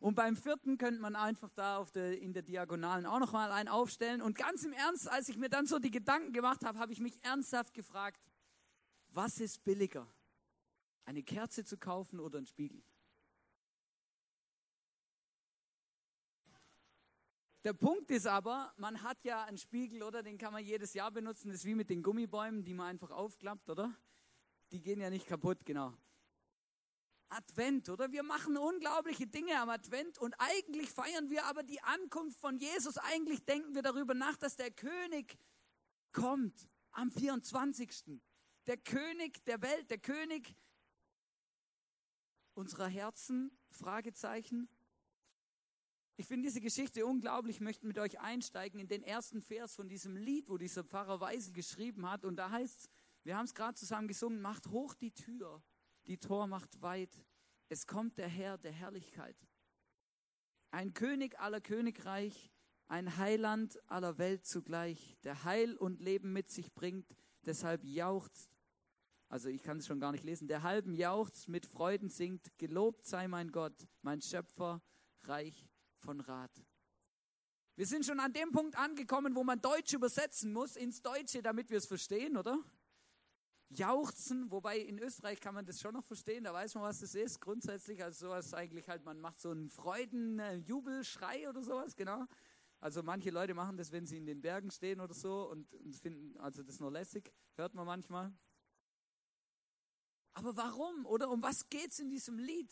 Und 0.00 0.14
beim 0.14 0.36
vierten 0.36 0.76
könnte 0.76 1.00
man 1.00 1.16
einfach 1.16 1.50
da 1.54 1.84
der, 1.94 2.20
in 2.20 2.32
der 2.32 2.42
Diagonalen 2.42 3.06
auch 3.06 3.18
noch 3.18 3.32
mal 3.32 3.50
einen 3.52 3.68
aufstellen. 3.68 4.20
Und 4.22 4.36
ganz 4.36 4.64
im 4.64 4.72
Ernst, 4.72 5.10
als 5.10 5.28
ich 5.28 5.36
mir 5.36 5.48
dann 5.48 5.66
so 5.66 5.78
die 5.78 5.90
Gedanken 5.90 6.32
gemacht 6.32 6.64
habe, 6.64 6.78
habe 6.78 6.92
ich 6.92 7.00
mich 7.00 7.18
ernsthaft 7.22 7.72
gefragt, 7.72 8.20
was 9.08 9.40
ist 9.40 9.64
billiger? 9.64 10.06
eine 11.04 11.22
Kerze 11.22 11.64
zu 11.64 11.76
kaufen 11.76 12.20
oder 12.20 12.38
einen 12.38 12.46
Spiegel. 12.46 12.82
Der 17.64 17.72
Punkt 17.72 18.10
ist 18.10 18.26
aber, 18.26 18.74
man 18.76 19.02
hat 19.02 19.24
ja 19.24 19.44
einen 19.44 19.56
Spiegel, 19.56 20.02
oder? 20.02 20.22
Den 20.22 20.36
kann 20.36 20.52
man 20.52 20.62
jedes 20.62 20.92
Jahr 20.92 21.10
benutzen. 21.10 21.48
Das 21.48 21.60
ist 21.60 21.64
wie 21.64 21.74
mit 21.74 21.88
den 21.88 22.02
Gummibäumen, 22.02 22.62
die 22.62 22.74
man 22.74 22.88
einfach 22.88 23.10
aufklappt, 23.10 23.70
oder? 23.70 23.96
Die 24.70 24.82
gehen 24.82 25.00
ja 25.00 25.08
nicht 25.08 25.26
kaputt, 25.26 25.64
genau. 25.64 25.96
Advent, 27.30 27.88
oder? 27.88 28.12
Wir 28.12 28.22
machen 28.22 28.58
unglaubliche 28.58 29.26
Dinge 29.26 29.58
am 29.58 29.70
Advent 29.70 30.18
und 30.18 30.34
eigentlich 30.38 30.90
feiern 30.90 31.30
wir 31.30 31.46
aber 31.46 31.62
die 31.62 31.80
Ankunft 31.82 32.38
von 32.38 32.58
Jesus. 32.58 32.98
Eigentlich 32.98 33.42
denken 33.46 33.74
wir 33.74 33.82
darüber 33.82 34.12
nach, 34.12 34.36
dass 34.36 34.56
der 34.56 34.70
König 34.70 35.38
kommt 36.12 36.68
am 36.90 37.10
24. 37.10 38.20
Der 38.66 38.76
König 38.76 39.42
der 39.46 39.62
Welt, 39.62 39.90
der 39.90 39.98
König 39.98 40.54
unserer 42.52 42.88
Herzen? 42.88 43.58
Fragezeichen. 43.70 44.68
Ich 46.16 46.26
finde 46.26 46.46
diese 46.46 46.60
Geschichte 46.60 47.04
unglaublich, 47.04 47.56
ich 47.56 47.60
möchte 47.60 47.86
mit 47.86 47.98
euch 47.98 48.20
einsteigen 48.20 48.78
in 48.78 48.86
den 48.86 49.02
ersten 49.02 49.42
Vers 49.42 49.74
von 49.74 49.88
diesem 49.88 50.16
Lied, 50.16 50.48
wo 50.48 50.58
dieser 50.58 50.84
Pfarrer 50.84 51.20
Weisel 51.20 51.52
geschrieben 51.52 52.08
hat. 52.08 52.24
Und 52.24 52.36
da 52.36 52.50
heißt 52.50 52.82
es, 52.82 52.88
wir 53.24 53.36
haben 53.36 53.46
es 53.46 53.54
gerade 53.54 53.74
zusammen 53.74 54.06
gesungen, 54.06 54.40
macht 54.40 54.68
hoch 54.68 54.94
die 54.94 55.10
Tür, 55.10 55.60
die 56.06 56.18
Tor 56.18 56.46
macht 56.46 56.80
weit. 56.82 57.24
Es 57.68 57.88
kommt 57.88 58.16
der 58.16 58.28
Herr 58.28 58.58
der 58.58 58.70
Herrlichkeit. 58.70 59.36
Ein 60.70 60.94
König 60.94 61.40
aller 61.40 61.60
Königreich, 61.60 62.52
ein 62.86 63.16
Heiland 63.16 63.80
aller 63.90 64.16
Welt 64.18 64.46
zugleich, 64.46 65.16
der 65.24 65.42
Heil 65.42 65.76
und 65.76 66.00
Leben 66.00 66.32
mit 66.32 66.48
sich 66.48 66.72
bringt. 66.74 67.16
Deshalb 67.44 67.82
jauchzt 67.84 68.54
also 69.30 69.48
ich 69.48 69.64
kann 69.64 69.78
es 69.78 69.86
schon 69.86 69.98
gar 69.98 70.12
nicht 70.12 70.22
lesen, 70.22 70.46
der 70.46 70.62
halben 70.62 70.94
jauchzt, 70.94 71.48
mit 71.48 71.66
Freuden 71.66 72.08
singt, 72.08 72.56
gelobt 72.56 73.04
sei 73.04 73.26
mein 73.26 73.50
Gott, 73.50 73.88
mein 74.02 74.20
Schöpfer, 74.20 74.80
reich 75.22 75.73
von 76.04 76.20
Rat. 76.20 76.52
Wir 77.76 77.86
sind 77.86 78.06
schon 78.06 78.20
an 78.20 78.32
dem 78.32 78.52
Punkt 78.52 78.78
angekommen, 78.78 79.34
wo 79.34 79.42
man 79.42 79.60
Deutsch 79.60 79.94
übersetzen 79.94 80.52
muss 80.52 80.76
ins 80.76 81.02
Deutsche, 81.02 81.42
damit 81.42 81.70
wir 81.70 81.78
es 81.78 81.86
verstehen, 81.86 82.36
oder? 82.36 82.62
Jauchzen, 83.70 84.50
wobei 84.52 84.78
in 84.78 85.00
Österreich 85.00 85.40
kann 85.40 85.54
man 85.54 85.66
das 85.66 85.80
schon 85.80 85.94
noch 85.94 86.04
verstehen, 86.04 86.44
da 86.44 86.52
weiß 86.52 86.74
man, 86.76 86.84
was 86.84 87.00
das 87.00 87.16
ist. 87.16 87.40
Grundsätzlich, 87.40 88.04
also 88.04 88.26
sowas 88.26 88.54
eigentlich 88.54 88.88
halt, 88.88 89.04
man 89.04 89.18
macht 89.18 89.40
so 89.40 89.50
einen 89.50 89.70
Freuden-Jubelschrei 89.70 91.48
oder 91.48 91.62
sowas, 91.62 91.96
genau. 91.96 92.26
Also 92.78 93.02
manche 93.02 93.30
Leute 93.30 93.54
machen 93.54 93.76
das, 93.76 93.90
wenn 93.90 94.06
sie 94.06 94.18
in 94.18 94.26
den 94.26 94.40
Bergen 94.40 94.70
stehen 94.70 95.00
oder 95.00 95.14
so 95.14 95.50
und, 95.50 95.72
und 95.74 95.96
finden, 95.96 96.38
also 96.38 96.62
das 96.62 96.78
nur 96.78 96.92
lässig, 96.92 97.32
hört 97.56 97.74
man 97.74 97.86
manchmal. 97.86 98.32
Aber 100.34 100.56
warum 100.56 101.06
oder 101.06 101.30
um 101.30 101.42
was 101.42 101.68
geht 101.68 101.90
es 101.90 101.98
in 101.98 102.10
diesem 102.10 102.38
Lied? 102.38 102.70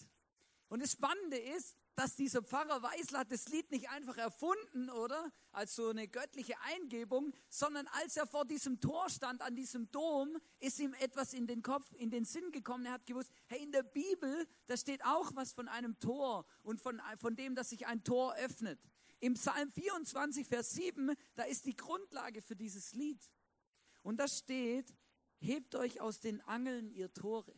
Und 0.68 0.82
das 0.82 0.92
Spannende 0.92 1.38
ist, 1.38 1.76
dass 1.94 2.16
dieser 2.16 2.42
Pfarrer 2.42 2.82
Weisler 2.82 3.20
hat 3.20 3.32
das 3.32 3.48
Lied 3.48 3.70
nicht 3.70 3.90
einfach 3.90 4.16
erfunden, 4.16 4.90
oder? 4.90 5.32
Als 5.52 5.74
so 5.74 5.88
eine 5.88 6.08
göttliche 6.08 6.54
Eingebung, 6.62 7.32
sondern 7.48 7.86
als 7.88 8.16
er 8.16 8.26
vor 8.26 8.44
diesem 8.44 8.80
Tor 8.80 9.10
stand, 9.10 9.42
an 9.42 9.54
diesem 9.54 9.90
Dom, 9.90 10.36
ist 10.58 10.78
ihm 10.78 10.94
etwas 10.94 11.34
in 11.34 11.46
den 11.46 11.62
Kopf, 11.62 11.92
in 11.94 12.10
den 12.10 12.24
Sinn 12.24 12.50
gekommen. 12.52 12.86
Er 12.86 12.92
hat 12.92 13.06
gewusst, 13.06 13.30
hey, 13.46 13.62
in 13.62 13.72
der 13.72 13.82
Bibel, 13.82 14.46
da 14.66 14.76
steht 14.76 15.04
auch 15.04 15.34
was 15.34 15.52
von 15.52 15.68
einem 15.68 15.98
Tor 15.98 16.46
und 16.62 16.80
von, 16.80 17.00
von 17.18 17.36
dem, 17.36 17.54
dass 17.54 17.70
sich 17.70 17.86
ein 17.86 18.04
Tor 18.04 18.34
öffnet. 18.36 18.80
Im 19.20 19.34
Psalm 19.34 19.70
24, 19.70 20.46
Vers 20.46 20.72
7, 20.72 21.12
da 21.34 21.44
ist 21.44 21.66
die 21.66 21.76
Grundlage 21.76 22.42
für 22.42 22.56
dieses 22.56 22.92
Lied. 22.94 23.20
Und 24.02 24.18
da 24.18 24.26
steht, 24.26 24.92
Hebt 25.42 25.74
euch 25.74 26.00
aus 26.00 26.20
den 26.20 26.40
Angeln, 26.42 26.92
ihr 26.92 27.12
Tore. 27.12 27.52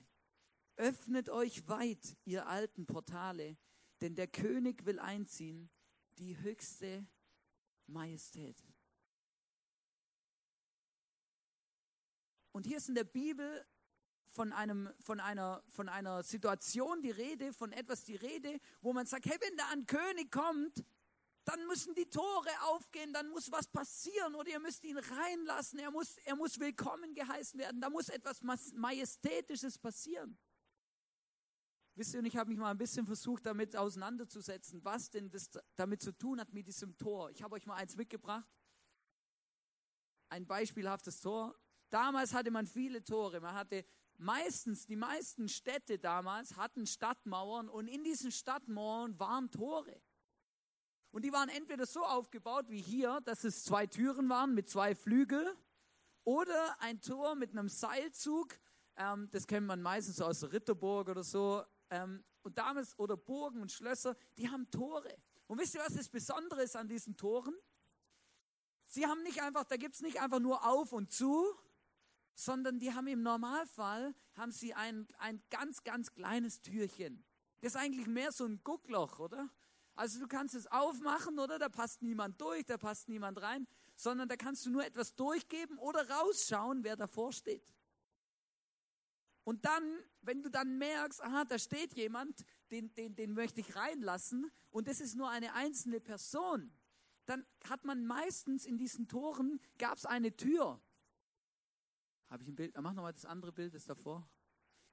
Öffnet 0.76 1.28
euch 1.28 1.68
weit, 1.68 2.16
ihr 2.24 2.46
alten 2.46 2.86
Portale, 2.86 3.58
denn 4.00 4.14
der 4.14 4.26
König 4.26 4.84
will 4.84 4.98
einziehen, 4.98 5.70
die 6.18 6.38
höchste 6.38 7.06
Majestät. 7.86 8.62
Und 12.52 12.66
hier 12.66 12.76
ist 12.76 12.88
in 12.88 12.94
der 12.94 13.04
Bibel 13.04 13.66
von, 14.28 14.52
einem, 14.52 14.88
von, 15.00 15.20
einer, 15.20 15.62
von 15.68 15.88
einer 15.88 16.22
Situation 16.22 17.02
die 17.02 17.10
Rede, 17.10 17.52
von 17.52 17.72
etwas 17.72 18.04
die 18.04 18.16
Rede, 18.16 18.60
wo 18.80 18.92
man 18.92 19.06
sagt, 19.06 19.26
hey, 19.26 19.36
wenn 19.40 19.56
da 19.56 19.68
ein 19.70 19.86
König 19.86 20.30
kommt, 20.30 20.84
dann 21.44 21.66
müssen 21.66 21.94
die 21.94 22.08
Tore 22.08 22.50
aufgehen, 22.62 23.12
dann 23.12 23.28
muss 23.28 23.50
was 23.50 23.66
passieren 23.66 24.34
oder 24.34 24.50
ihr 24.50 24.60
müsst 24.60 24.84
ihn 24.84 24.98
reinlassen, 24.98 25.78
er 25.78 25.90
muss, 25.90 26.16
er 26.18 26.36
muss 26.36 26.58
willkommen 26.58 27.14
geheißen 27.14 27.58
werden, 27.58 27.80
da 27.80 27.90
muss 27.90 28.08
etwas 28.08 28.42
Majestätisches 28.42 29.78
passieren. 29.78 30.38
Wisst 31.96 32.14
ihr, 32.14 32.20
und 32.20 32.26
ich 32.26 32.36
habe 32.36 32.50
mich 32.50 32.58
mal 32.58 32.70
ein 32.70 32.78
bisschen 32.78 33.06
versucht, 33.06 33.46
damit 33.46 33.76
auseinanderzusetzen, 33.76 34.84
was 34.84 35.10
denn 35.10 35.30
das 35.30 35.50
damit 35.76 36.02
zu 36.02 36.12
tun 36.12 36.40
hat 36.40 36.52
mit 36.52 36.66
diesem 36.66 36.96
Tor. 36.96 37.30
Ich 37.30 37.42
habe 37.42 37.54
euch 37.54 37.66
mal 37.66 37.76
eins 37.76 37.96
mitgebracht. 37.96 38.48
Ein 40.28 40.46
beispielhaftes 40.46 41.20
Tor. 41.20 41.54
Damals 41.90 42.34
hatte 42.34 42.50
man 42.50 42.66
viele 42.66 43.04
Tore. 43.04 43.40
Man 43.40 43.54
hatte 43.54 43.84
meistens, 44.16 44.86
die 44.86 44.96
meisten 44.96 45.48
Städte 45.48 45.98
damals 45.98 46.56
hatten 46.56 46.86
Stadtmauern 46.86 47.68
und 47.68 47.86
in 47.86 48.02
diesen 48.02 48.32
Stadtmauern 48.32 49.16
waren 49.20 49.50
Tore. 49.52 50.00
Und 51.12 51.24
die 51.24 51.32
waren 51.32 51.48
entweder 51.48 51.86
so 51.86 52.04
aufgebaut 52.04 52.68
wie 52.68 52.80
hier, 52.80 53.20
dass 53.24 53.44
es 53.44 53.62
zwei 53.62 53.86
Türen 53.86 54.28
waren 54.28 54.52
mit 54.52 54.68
zwei 54.68 54.96
Flügeln 54.96 55.56
oder 56.24 56.80
ein 56.80 57.00
Tor 57.00 57.36
mit 57.36 57.52
einem 57.52 57.68
Seilzug. 57.68 58.58
Ähm, 58.96 59.28
das 59.30 59.46
kennt 59.46 59.68
man 59.68 59.80
meistens 59.80 60.20
aus 60.20 60.42
Ritterburg 60.42 61.08
oder 61.08 61.22
so. 61.22 61.62
Ähm, 61.94 62.24
und 62.42 62.58
damals, 62.58 62.98
oder 62.98 63.16
Burgen 63.16 63.62
und 63.62 63.70
Schlösser, 63.70 64.16
die 64.36 64.50
haben 64.50 64.68
Tore. 64.70 65.16
Und 65.46 65.60
wisst 65.60 65.74
ihr, 65.74 65.80
was 65.80 65.94
das 65.94 66.08
Besondere 66.08 66.64
ist 66.64 66.74
an 66.74 66.88
diesen 66.88 67.16
Toren? 67.16 67.54
Sie 68.86 69.06
haben 69.06 69.22
nicht 69.22 69.40
einfach, 69.40 69.64
da 69.64 69.76
gibt 69.76 69.94
es 69.94 70.02
nicht 70.02 70.20
einfach 70.20 70.40
nur 70.40 70.66
auf 70.66 70.92
und 70.92 71.12
zu, 71.12 71.46
sondern 72.34 72.80
die 72.80 72.92
haben 72.92 73.06
im 73.06 73.22
Normalfall, 73.22 74.14
haben 74.34 74.50
sie 74.50 74.74
ein, 74.74 75.06
ein 75.18 75.40
ganz, 75.50 75.84
ganz 75.84 76.12
kleines 76.12 76.60
Türchen. 76.62 77.24
Das 77.60 77.74
ist 77.74 77.80
eigentlich 77.80 78.08
mehr 78.08 78.32
so 78.32 78.44
ein 78.44 78.60
Guckloch, 78.64 79.20
oder? 79.20 79.48
Also 79.94 80.18
du 80.18 80.26
kannst 80.26 80.56
es 80.56 80.66
aufmachen, 80.66 81.38
oder? 81.38 81.60
Da 81.60 81.68
passt 81.68 82.02
niemand 82.02 82.40
durch, 82.40 82.66
da 82.66 82.76
passt 82.76 83.08
niemand 83.08 83.40
rein, 83.40 83.68
sondern 83.94 84.28
da 84.28 84.36
kannst 84.36 84.66
du 84.66 84.70
nur 84.70 84.84
etwas 84.84 85.14
durchgeben 85.14 85.78
oder 85.78 86.10
rausschauen, 86.10 86.82
wer 86.82 86.96
davor 86.96 87.32
steht. 87.32 87.73
Und 89.44 89.64
dann, 89.66 89.82
wenn 90.22 90.42
du 90.42 90.50
dann 90.50 90.78
merkst, 90.78 91.22
aha, 91.22 91.44
da 91.44 91.58
steht 91.58 91.94
jemand, 91.94 92.44
den, 92.70 92.92
den, 92.94 93.14
den 93.14 93.34
möchte 93.34 93.60
ich 93.60 93.76
reinlassen 93.76 94.50
und 94.70 94.88
das 94.88 95.00
ist 95.00 95.14
nur 95.14 95.28
eine 95.28 95.52
einzelne 95.52 96.00
Person, 96.00 96.72
dann 97.26 97.46
hat 97.68 97.84
man 97.84 98.06
meistens 98.06 98.64
in 98.64 98.78
diesen 98.78 99.06
Toren, 99.06 99.60
gab 99.78 99.96
es 99.98 100.06
eine 100.06 100.34
Tür. 100.36 100.80
Habe 102.28 102.42
ich 102.42 102.48
ein 102.48 102.56
Bild? 102.56 102.74
Mach 102.80 102.94
nochmal 102.94 103.12
das 103.12 103.26
andere 103.26 103.52
Bild, 103.52 103.74
das 103.74 103.84
davor. 103.84 104.28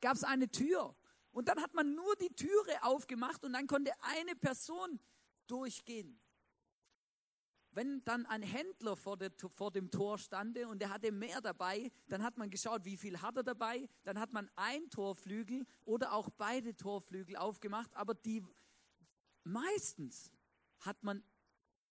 Gab 0.01 0.15
es 0.15 0.23
eine 0.23 0.49
Tür. 0.49 0.95
Und 1.31 1.47
dann 1.47 1.61
hat 1.61 1.73
man 1.73 1.95
nur 1.95 2.15
die 2.17 2.33
Türe 2.35 2.83
aufgemacht 2.83 3.43
und 3.43 3.53
dann 3.53 3.67
konnte 3.67 3.91
eine 4.01 4.35
Person 4.35 4.99
durchgehen. 5.47 6.20
Wenn 7.73 8.03
dann 8.03 8.25
ein 8.25 8.41
Händler 8.41 8.97
vor, 8.97 9.17
der, 9.17 9.31
vor, 9.55 9.71
dem 9.71 9.89
Tor 9.91 10.17
stande 10.17 10.67
und 10.67 10.81
er 10.81 10.89
hatte 10.89 11.11
mehr 11.11 11.39
dabei, 11.39 11.89
dann 12.09 12.21
hat 12.21 12.37
man 12.37 12.49
geschaut, 12.49 12.83
wie 12.83 12.97
viel 12.97 13.21
hat 13.21 13.37
er 13.37 13.43
dabei. 13.43 13.87
Dann 14.03 14.19
hat 14.19 14.33
man 14.33 14.49
ein 14.57 14.89
Torflügel 14.89 15.65
oder 15.85 16.13
auch 16.13 16.29
beide 16.29 16.75
Torflügel 16.75 17.37
aufgemacht. 17.37 17.95
Aber 17.95 18.13
die 18.13 18.43
meistens 19.43 20.31
hat 20.79 21.01
man 21.03 21.23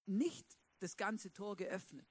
nicht 0.06 0.58
das 0.80 0.96
ganze 0.96 1.32
Tor 1.32 1.56
geöffnet, 1.56 2.06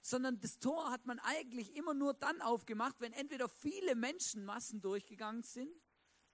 sondern 0.00 0.38
das 0.40 0.58
Tor 0.58 0.90
hat 0.90 1.04
man 1.06 1.18
eigentlich 1.18 1.76
immer 1.76 1.94
nur 1.94 2.14
dann 2.14 2.40
aufgemacht, 2.40 3.00
wenn 3.00 3.12
entweder 3.12 3.48
viele 3.48 3.94
Menschenmassen 3.94 4.80
durchgegangen 4.80 5.42
sind 5.42 5.70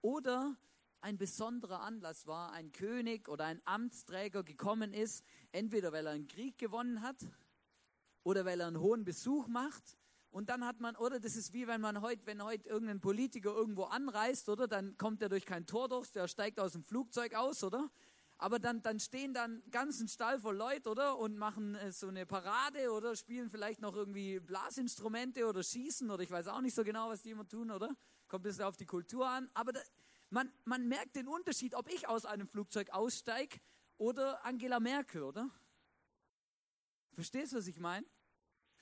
oder 0.01 0.57
ein 1.01 1.17
besonderer 1.17 1.81
Anlass 1.81 2.27
war, 2.27 2.51
ein 2.51 2.71
König 2.71 3.29
oder 3.29 3.45
ein 3.45 3.61
Amtsträger 3.65 4.43
gekommen 4.43 4.93
ist, 4.93 5.23
entweder 5.51 5.91
weil 5.91 6.05
er 6.05 6.13
einen 6.13 6.27
Krieg 6.27 6.57
gewonnen 6.57 7.01
hat 7.01 7.17
oder 8.23 8.45
weil 8.45 8.59
er 8.59 8.67
einen 8.67 8.79
hohen 8.79 9.03
Besuch 9.03 9.47
macht. 9.47 9.97
Und 10.29 10.49
dann 10.49 10.65
hat 10.65 10.79
man, 10.79 10.95
oder 10.95 11.19
das 11.19 11.35
ist 11.35 11.53
wie 11.53 11.67
wenn 11.67 11.81
man 11.81 12.01
heute, 12.01 12.25
wenn 12.25 12.43
heute 12.43 12.67
irgendein 12.67 12.99
Politiker 12.99 13.53
irgendwo 13.53 13.83
anreist, 13.83 14.49
oder 14.49 14.67
dann 14.67 14.97
kommt 14.97 15.21
er 15.21 15.29
durch 15.29 15.45
kein 15.45 15.65
Tor 15.65 15.89
durch, 15.89 16.11
der 16.11 16.27
steigt 16.27 16.59
aus 16.59 16.73
dem 16.73 16.83
Flugzeug 16.83 17.33
aus, 17.33 17.63
oder? 17.63 17.89
Aber 18.39 18.59
dann, 18.59 18.83
dann 18.83 18.99
stehen 18.99 19.33
dann 19.33 19.63
ganzen 19.71 20.07
Stall 20.07 20.39
voll 20.39 20.55
Leute, 20.55 20.89
oder? 20.89 21.17
Und 21.17 21.37
machen 21.37 21.73
äh, 21.75 21.91
so 21.91 22.07
eine 22.07 22.25
Parade 22.25 22.91
oder 22.91 23.15
spielen 23.15 23.49
vielleicht 23.49 23.81
noch 23.81 23.95
irgendwie 23.95 24.39
Blasinstrumente 24.39 25.47
oder 25.47 25.63
schießen 25.63 26.11
oder 26.11 26.21
ich 26.21 26.29
weiß 26.29 26.47
auch 26.47 26.61
nicht 26.61 26.75
so 26.75 26.83
genau, 26.83 27.09
was 27.09 27.23
die 27.23 27.31
immer 27.31 27.47
tun, 27.47 27.71
oder? 27.71 27.87
Kommt 28.27 28.41
ein 28.41 28.49
bisschen 28.49 28.65
auf 28.65 28.77
die 28.77 28.85
Kultur 28.85 29.27
an. 29.27 29.49
Aber 29.55 29.73
da, 29.73 29.79
man, 30.29 30.51
man 30.65 30.87
merkt 30.87 31.15
den 31.15 31.27
Unterschied, 31.27 31.75
ob 31.75 31.89
ich 31.89 32.07
aus 32.07 32.25
einem 32.25 32.47
Flugzeug 32.47 32.89
aussteige 32.91 33.59
oder 33.97 34.43
Angela 34.45 34.79
Merkel, 34.79 35.23
oder? 35.23 35.49
Verstehst 37.13 37.53
du, 37.53 37.57
was 37.57 37.67
ich 37.67 37.79
meine? 37.79 38.05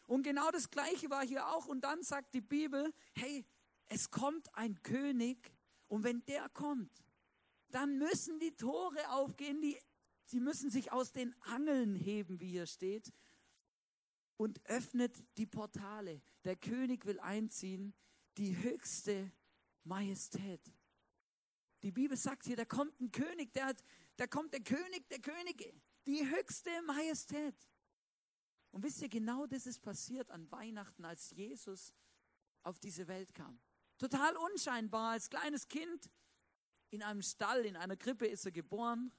Und 0.08 0.24
genau 0.24 0.52
das 0.52 0.70
Gleiche 0.70 1.10
war 1.10 1.26
hier 1.26 1.48
auch. 1.48 1.68
Und 1.68 1.82
dann 1.82 2.04
sagt 2.04 2.34
die 2.34 2.42
Bibel, 2.42 2.94
hey, 3.14 3.46
es 3.88 4.12
kommt 4.12 4.54
ein 4.56 4.82
König 4.84 5.54
und 5.88 6.04
wenn 6.04 6.24
der 6.26 6.50
kommt, 6.50 6.92
dann 7.70 7.98
müssen 7.98 8.40
die 8.40 8.56
Tore 8.56 9.12
aufgehen, 9.12 9.62
die, 9.62 9.78
sie 10.26 10.40
müssen 10.40 10.70
sich 10.70 10.92
aus 10.92 11.12
den 11.12 11.36
Angeln 11.42 11.96
heben, 11.96 12.40
wie 12.40 12.50
hier 12.50 12.68
steht, 12.68 13.12
und 14.38 14.64
öffnet 14.66 15.24
die 15.38 15.46
Portale. 15.46 16.22
Der 16.44 16.56
König 16.56 17.06
will 17.06 17.20
einziehen, 17.20 17.94
die 18.38 18.56
höchste 18.58 19.32
Majestät. 19.84 20.62
Die 21.86 21.92
Bibel 21.92 22.18
sagt 22.18 22.48
hier, 22.48 22.56
da 22.56 22.66
kommt 22.66 23.00
ein 23.00 23.12
König, 23.12 23.54
der 23.54 23.68
hat, 23.68 23.84
da 24.18 24.26
kommt 24.26 24.52
der 24.54 24.64
König 24.64 25.08
der 25.08 25.20
Könige, 25.20 25.72
die 26.08 26.28
höchste 26.28 26.72
Majestät. 26.82 27.56
Und 28.72 28.82
wisst 28.82 29.04
ihr, 29.04 29.08
genau 29.08 29.46
das 29.46 29.68
ist 29.68 29.84
passiert 29.84 30.32
an 30.32 30.50
Weihnachten, 30.52 31.06
als 31.06 31.30
Jesus 31.30 31.94
auf 32.64 32.80
diese 32.80 33.08
Welt 33.08 33.36
kam. 33.36 33.60
Total 34.00 34.36
unscheinbar, 34.36 35.12
als 35.12 35.30
kleines 35.30 35.68
Kind 35.68 36.10
in 36.90 37.04
einem 37.04 37.22
Stall, 37.22 37.64
in 37.68 37.78
einer 37.78 37.96
Krippe 37.96 38.26
ist 38.26 38.48
er 38.48 38.52
geboren. 38.52 39.12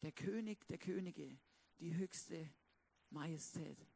Der 0.00 0.12
König 0.12 0.66
der 0.68 0.78
Könige, 0.78 1.38
die 1.80 1.94
höchste 1.94 2.50
Majestät. 3.10 3.86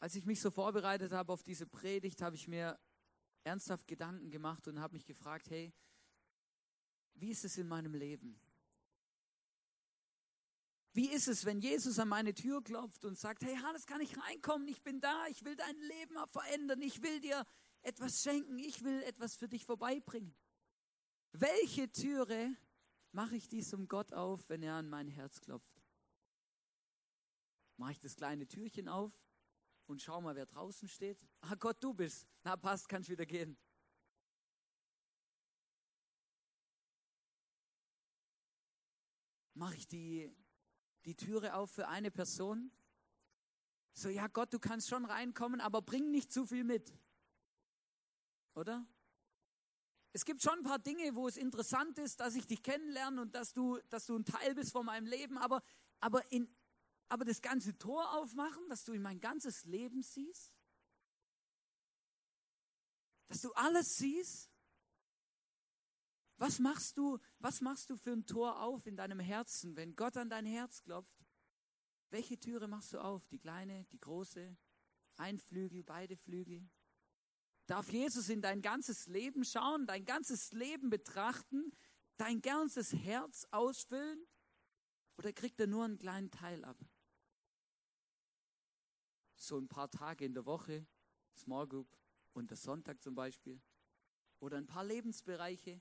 Als 0.00 0.14
ich 0.14 0.24
mich 0.24 0.40
so 0.40 0.50
vorbereitet 0.50 1.12
habe 1.12 1.34
auf 1.34 1.42
diese 1.42 1.66
Predigt, 1.66 2.22
habe 2.22 2.36
ich 2.36 2.48
mir 2.48 2.78
ernsthaft 3.44 3.86
Gedanken 3.86 4.30
gemacht 4.30 4.66
und 4.66 4.80
habe 4.80 4.94
mich 4.94 5.04
gefragt, 5.04 5.50
hey, 5.50 5.72
wie 7.14 7.30
ist 7.30 7.44
es 7.44 7.56
in 7.58 7.68
meinem 7.68 7.94
Leben? 7.94 8.40
Wie 10.92 11.10
ist 11.10 11.28
es, 11.28 11.44
wenn 11.44 11.60
Jesus 11.60 11.98
an 11.98 12.08
meine 12.08 12.34
Tür 12.34 12.62
klopft 12.62 13.04
und 13.04 13.18
sagt, 13.18 13.42
hey 13.42 13.56
Hannes, 13.56 13.86
kann 13.86 14.00
ich 14.00 14.16
reinkommen? 14.16 14.68
Ich 14.68 14.82
bin 14.82 15.00
da, 15.00 15.26
ich 15.28 15.44
will 15.44 15.56
dein 15.56 15.76
Leben 15.76 16.16
verändern, 16.28 16.80
ich 16.82 17.02
will 17.02 17.20
dir 17.20 17.44
etwas 17.82 18.22
schenken, 18.22 18.58
ich 18.58 18.82
will 18.84 19.02
etwas 19.02 19.34
für 19.34 19.48
dich 19.48 19.64
vorbeibringen. 19.64 20.34
Welche 21.32 21.90
Türe 21.90 22.56
mache 23.10 23.36
ich 23.36 23.48
diesem 23.48 23.88
Gott 23.88 24.12
auf, 24.12 24.48
wenn 24.48 24.62
er 24.62 24.74
an 24.74 24.88
mein 24.88 25.08
Herz 25.08 25.40
klopft? 25.40 25.82
Mache 27.76 27.92
ich 27.92 28.00
das 28.00 28.14
kleine 28.14 28.46
Türchen 28.46 28.88
auf 28.88 29.12
und 29.86 30.02
schau 30.02 30.20
mal, 30.20 30.34
wer 30.34 30.46
draußen 30.46 30.88
steht? 30.88 31.26
Ah 31.40 31.54
Gott, 31.54 31.76
du 31.80 31.94
bist. 31.94 32.26
Na 32.42 32.56
passt, 32.56 32.88
kannst 32.88 33.08
wieder 33.08 33.26
gehen. 33.26 33.56
Mache 39.54 39.76
ich 39.76 39.86
die, 39.86 40.34
die 41.04 41.14
Türe 41.14 41.54
auf 41.54 41.70
für 41.70 41.88
eine 41.88 42.10
Person? 42.10 42.72
So, 43.92 44.08
ja 44.08 44.26
Gott, 44.26 44.52
du 44.52 44.58
kannst 44.58 44.88
schon 44.88 45.04
reinkommen, 45.04 45.60
aber 45.60 45.80
bring 45.80 46.10
nicht 46.10 46.32
zu 46.32 46.44
viel 46.44 46.64
mit. 46.64 46.92
Oder? 48.54 48.84
Es 50.12 50.24
gibt 50.24 50.42
schon 50.42 50.58
ein 50.58 50.62
paar 50.62 50.78
Dinge, 50.78 51.14
wo 51.14 51.28
es 51.28 51.36
interessant 51.36 51.98
ist, 51.98 52.20
dass 52.20 52.34
ich 52.34 52.46
dich 52.46 52.62
kennenlerne 52.62 53.20
und 53.20 53.34
dass 53.34 53.52
du, 53.52 53.78
dass 53.90 54.06
du 54.06 54.16
ein 54.16 54.24
Teil 54.24 54.54
bist 54.54 54.72
von 54.72 54.86
meinem 54.86 55.06
Leben, 55.06 55.38
aber, 55.38 55.62
aber, 56.00 56.30
in, 56.32 56.48
aber 57.14 57.24
das 57.24 57.40
ganze 57.40 57.78
Tor 57.78 58.12
aufmachen, 58.16 58.68
dass 58.68 58.82
du 58.82 58.92
in 58.92 59.00
mein 59.00 59.20
ganzes 59.20 59.64
Leben 59.66 60.02
siehst, 60.02 60.52
dass 63.28 63.40
du 63.40 63.52
alles 63.52 63.98
siehst. 63.98 64.50
Was 66.36 66.58
machst 66.58 66.98
du, 66.98 67.20
was 67.38 67.60
machst 67.60 67.88
du 67.88 67.96
für 67.96 68.10
ein 68.10 68.26
Tor 68.26 68.60
auf 68.60 68.84
in 68.88 68.96
deinem 68.96 69.20
Herzen, 69.20 69.76
wenn 69.76 69.94
Gott 69.94 70.16
an 70.16 70.28
dein 70.28 70.44
Herz 70.44 70.82
klopft? 70.82 71.24
Welche 72.10 72.36
Türe 72.36 72.66
machst 72.66 72.92
du 72.92 72.98
auf? 72.98 73.28
Die 73.28 73.38
kleine, 73.38 73.84
die 73.92 74.00
große? 74.00 74.56
Ein 75.14 75.38
Flügel, 75.38 75.84
beide 75.84 76.16
Flügel? 76.16 76.68
Darf 77.66 77.92
Jesus 77.92 78.28
in 78.28 78.42
dein 78.42 78.60
ganzes 78.60 79.06
Leben 79.06 79.44
schauen, 79.44 79.86
dein 79.86 80.04
ganzes 80.04 80.50
Leben 80.50 80.90
betrachten, 80.90 81.70
dein 82.16 82.42
ganzes 82.42 82.92
Herz 82.92 83.46
ausfüllen? 83.52 84.26
Oder 85.16 85.32
kriegt 85.32 85.60
er 85.60 85.68
nur 85.68 85.84
einen 85.84 85.98
kleinen 85.98 86.32
Teil 86.32 86.64
ab? 86.64 86.76
So 89.36 89.58
ein 89.58 89.68
paar 89.68 89.90
Tage 89.90 90.24
in 90.24 90.34
der 90.34 90.46
Woche, 90.46 90.86
Small 91.36 91.66
Group 91.66 91.88
und 92.32 92.50
der 92.50 92.56
Sonntag 92.56 93.02
zum 93.02 93.14
Beispiel. 93.14 93.60
Oder 94.40 94.58
ein 94.58 94.66
paar 94.66 94.84
Lebensbereiche, 94.84 95.80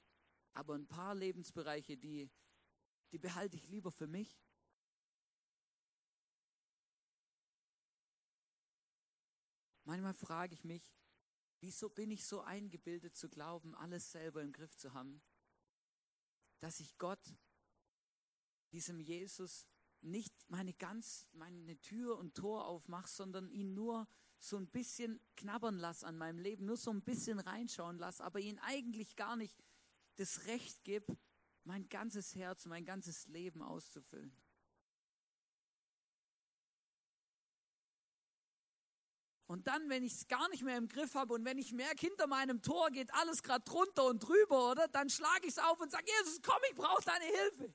aber 0.54 0.76
ein 0.76 0.88
paar 0.88 1.16
Lebensbereiche, 1.16 1.98
die, 1.98 2.30
die 3.12 3.20
behalte 3.20 3.58
ich 3.58 3.68
lieber 3.68 3.92
für 3.92 4.08
mich. 4.08 4.39
Manchmal 9.86 10.13
frage 10.13 10.54
ich 10.54 10.63
mich, 10.63 10.94
Wieso 11.63 11.88
bin 11.89 12.12
ich 12.12 12.26
so 12.26 12.42
eingebildet 12.42 13.16
zu 13.16 13.30
glauben, 13.30 13.74
alles 13.76 14.12
selber 14.12 14.42
im 14.42 14.52
Griff 14.52 14.76
zu 14.76 14.94
haben, 14.94 15.22
dass 16.60 16.82
ich 16.82 16.98
Gott, 16.98 17.26
diesem 18.74 19.00
Jesus, 19.00 19.66
nicht 20.04 20.34
meine 20.50 20.74
ganz, 20.74 21.28
meine 21.34 21.80
Tür 21.82 22.18
und 22.18 22.36
Tor 22.36 22.66
aufmache, 22.66 23.08
sondern 23.08 23.50
ihn 23.50 23.74
nur 23.74 24.08
so 24.39 24.58
ein 24.58 24.68
bisschen 24.68 25.22
knabbern 25.38 25.78
lasse 25.78 26.06
an 26.06 26.18
meinem 26.18 26.39
Leben, 26.39 26.66
nur 26.66 26.78
so 26.78 26.92
ein 26.92 27.02
bisschen 27.02 27.39
reinschauen 27.39 27.98
lasse, 27.98 28.24
aber 28.24 28.39
ihn 28.39 28.60
eigentlich 28.60 29.16
gar 29.16 29.36
nicht 29.36 29.58
das 30.18 30.46
Recht 30.46 30.84
gebe, 30.84 31.18
mein 31.63 31.88
ganzes 31.88 32.36
Herz, 32.36 32.66
mein 32.66 32.86
ganzes 32.86 33.28
Leben 33.28 33.62
auszufüllen. 33.62 34.36
Und 39.48 39.68
dann, 39.68 39.88
wenn 39.88 40.04
ich 40.04 40.13
es 40.13 40.28
gar 40.28 40.50
nicht 40.50 40.63
mehr 40.63 40.78
im 40.78 40.88
Griff 40.88 41.13
habe 41.16 41.34
und 41.34 41.46
wenn 41.46 41.58
ich 41.58 41.74
merke, 41.74 42.08
hinter 42.08 42.28
meinem 42.28 42.62
Tor 42.62 42.89
geht 42.89 43.13
alles 43.13 43.44
gerade 43.44 43.63
drunter 43.63 44.06
und 44.06 44.20
drüber, 44.20 44.72
oder? 44.72 44.88
Dann 44.88 45.10
schlage 45.10 45.46
ich 45.46 45.52
es 45.52 45.60
auf 45.60 45.80
und 45.80 45.92
sage, 45.92 46.06
Jesus, 46.20 46.42
komm, 46.42 46.60
ich 46.70 46.76
brauche 46.76 47.04
deine 47.04 47.26
Hilfe. 47.26 47.74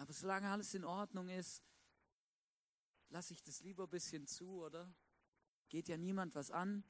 Aber 0.00 0.14
solange 0.14 0.48
alles 0.48 0.72
in 0.72 0.86
Ordnung 0.86 1.28
ist, 1.28 1.62
lasse 3.10 3.34
ich 3.34 3.42
das 3.42 3.60
lieber 3.60 3.84
ein 3.84 3.90
bisschen 3.90 4.26
zu, 4.26 4.62
oder? 4.62 4.90
Geht 5.68 5.88
ja 5.88 5.98
niemand 5.98 6.34
was 6.34 6.50
an. 6.50 6.84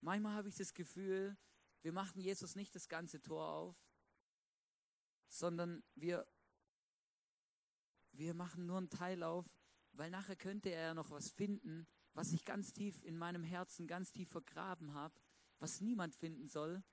Manchmal 0.00 0.34
habe 0.34 0.48
ich 0.48 0.54
das 0.54 0.74
Gefühl, 0.74 1.36
wir 1.82 1.92
machen 1.92 2.20
Jesus 2.20 2.54
nicht 2.54 2.72
das 2.76 2.88
ganze 2.88 3.20
Tor 3.20 3.48
auf, 3.48 3.76
sondern 5.26 5.82
wir, 5.96 6.24
wir 8.12 8.32
machen 8.32 8.64
nur 8.64 8.78
einen 8.78 8.90
Teil 8.90 9.24
auf, 9.24 9.44
weil 9.90 10.08
nachher 10.08 10.36
könnte 10.36 10.68
er 10.70 10.82
ja 10.82 10.94
noch 10.94 11.10
was 11.10 11.32
finden, 11.32 11.88
was 12.12 12.32
ich 12.32 12.44
ganz 12.44 12.72
tief 12.72 13.02
in 13.02 13.18
meinem 13.18 13.42
Herzen, 13.42 13.88
ganz 13.88 14.12
tief 14.12 14.28
vergraben 14.28 14.94
habe, 14.94 15.20
was 15.58 15.80
niemand 15.80 16.14
finden 16.14 16.46
soll 16.46 16.84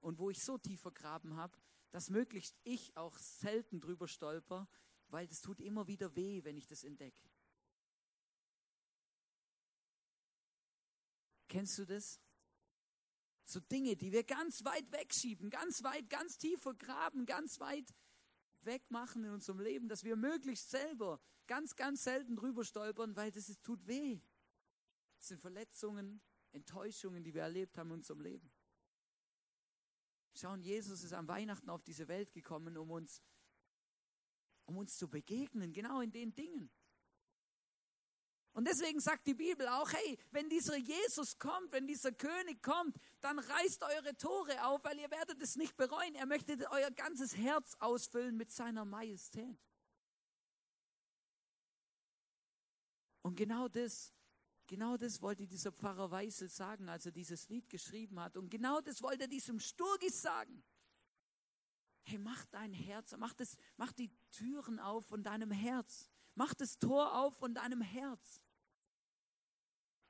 und 0.00 0.18
wo 0.18 0.30
ich 0.30 0.42
so 0.42 0.56
tief 0.56 0.80
vergraben 0.80 1.36
habe, 1.36 1.54
dass 1.94 2.10
möglichst 2.10 2.58
ich 2.64 2.96
auch 2.96 3.16
selten 3.16 3.80
drüber 3.80 4.08
stolper, 4.08 4.68
weil 5.10 5.28
das 5.28 5.40
tut 5.40 5.60
immer 5.60 5.86
wieder 5.86 6.16
weh, 6.16 6.42
wenn 6.42 6.56
ich 6.56 6.66
das 6.66 6.82
entdecke. 6.82 7.30
Kennst 11.46 11.78
du 11.78 11.84
das? 11.84 12.20
So 13.44 13.60
Dinge, 13.60 13.94
die 13.94 14.10
wir 14.10 14.24
ganz 14.24 14.64
weit 14.64 14.90
wegschieben, 14.90 15.50
ganz 15.50 15.84
weit, 15.84 16.10
ganz 16.10 16.36
tief 16.36 16.60
vergraben, 16.62 17.26
ganz 17.26 17.60
weit 17.60 17.94
wegmachen 18.62 19.22
in 19.22 19.30
unserem 19.30 19.60
Leben, 19.60 19.88
dass 19.88 20.02
wir 20.02 20.16
möglichst 20.16 20.70
selber 20.70 21.20
ganz, 21.46 21.76
ganz 21.76 22.02
selten 22.02 22.34
drüber 22.34 22.64
stolpern, 22.64 23.14
weil 23.14 23.30
das 23.30 23.48
ist, 23.48 23.62
tut 23.62 23.86
weh. 23.86 24.20
Das 25.18 25.28
sind 25.28 25.40
Verletzungen, 25.40 26.20
Enttäuschungen, 26.50 27.22
die 27.22 27.34
wir 27.34 27.42
erlebt 27.42 27.78
haben 27.78 27.90
in 27.90 27.98
unserem 27.98 28.20
Leben. 28.20 28.50
Schauen, 30.34 30.62
Jesus 30.62 31.02
ist 31.04 31.12
am 31.12 31.28
Weihnachten 31.28 31.70
auf 31.70 31.82
diese 31.84 32.08
Welt 32.08 32.32
gekommen, 32.32 32.76
um 32.76 32.90
uns, 32.90 33.22
um 34.66 34.76
uns 34.76 34.96
zu 34.96 35.08
begegnen, 35.08 35.72
genau 35.72 36.00
in 36.00 36.10
den 36.10 36.34
Dingen. 36.34 36.70
Und 38.52 38.68
deswegen 38.68 39.00
sagt 39.00 39.26
die 39.26 39.34
Bibel 39.34 39.66
auch, 39.66 39.92
hey, 39.92 40.18
wenn 40.30 40.48
dieser 40.48 40.76
Jesus 40.76 41.38
kommt, 41.38 41.72
wenn 41.72 41.88
dieser 41.88 42.12
König 42.12 42.62
kommt, 42.62 42.96
dann 43.20 43.38
reißt 43.38 43.82
eure 43.82 44.16
Tore 44.16 44.64
auf, 44.64 44.82
weil 44.84 44.98
ihr 44.98 45.10
werdet 45.10 45.40
es 45.42 45.56
nicht 45.56 45.76
bereuen. 45.76 46.14
Er 46.14 46.26
möchte 46.26 46.56
euer 46.70 46.90
ganzes 46.92 47.36
Herz 47.36 47.74
ausfüllen 47.80 48.36
mit 48.36 48.52
seiner 48.52 48.84
Majestät. 48.84 49.58
Und 53.22 53.34
genau 53.36 53.66
das, 53.66 54.12
genau 54.66 54.96
das 54.96 55.20
wollte 55.22 55.46
dieser 55.46 55.72
Pfarrer 55.72 56.10
Weisel 56.10 56.48
sagen, 56.48 56.88
als 56.88 57.06
er 57.06 57.12
dieses 57.12 57.48
Lied 57.48 57.68
geschrieben 57.68 58.20
hat. 58.20 58.36
Und 58.36 58.50
genau 58.50 58.80
das 58.80 59.02
wollte 59.02 59.22
er 59.24 59.28
diesem 59.28 59.60
Sturgis 59.60 60.20
sagen. 60.22 60.62
Hey, 62.02 62.18
mach 62.18 62.44
dein 62.46 62.72
Herz, 62.72 63.14
mach, 63.16 63.32
das, 63.32 63.56
mach 63.76 63.92
die 63.92 64.10
Türen 64.30 64.78
auf 64.78 65.06
von 65.06 65.22
deinem 65.22 65.50
Herz. 65.50 66.10
Mach 66.34 66.52
das 66.54 66.78
Tor 66.78 67.16
auf 67.18 67.36
von 67.38 67.54
deinem 67.54 67.80
Herz 67.80 68.42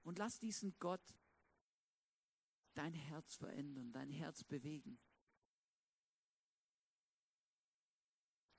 und 0.05 0.19
lass 0.19 0.39
diesen 0.39 0.77
Gott 0.79 1.15
dein 2.75 2.95
Herz 2.95 3.37
verändern, 3.37 3.93
dein 3.93 4.11
Herz 4.11 4.43
bewegen. 4.43 4.99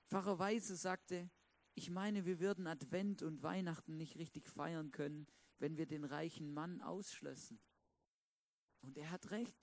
Pfarrer 0.08 0.38
Weise 0.38 0.76
sagte, 0.76 1.28
ich 1.74 1.90
meine, 1.90 2.24
wir 2.24 2.40
würden 2.40 2.66
Advent 2.66 3.22
und 3.22 3.42
Weihnachten 3.42 3.96
nicht 3.96 4.16
richtig 4.16 4.48
feiern 4.48 4.92
können, 4.92 5.26
wenn 5.58 5.76
wir 5.76 5.86
den 5.86 6.04
reichen 6.04 6.52
Mann 6.52 6.80
ausschlössen. 6.82 7.60
Und 8.82 8.96
er 8.96 9.10
hat 9.10 9.30
recht. 9.30 9.56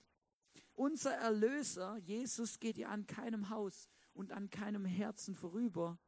Unser 0.74 1.14
Erlöser, 1.14 1.96
Jesus, 1.98 2.58
geht 2.58 2.78
ja 2.78 2.88
an 2.88 3.06
keinem 3.06 3.48
Haus 3.48 3.88
und 4.12 4.32
an 4.32 4.50
keinem 4.50 4.84
Herzen 4.84 5.34
vorüber. 5.34 5.98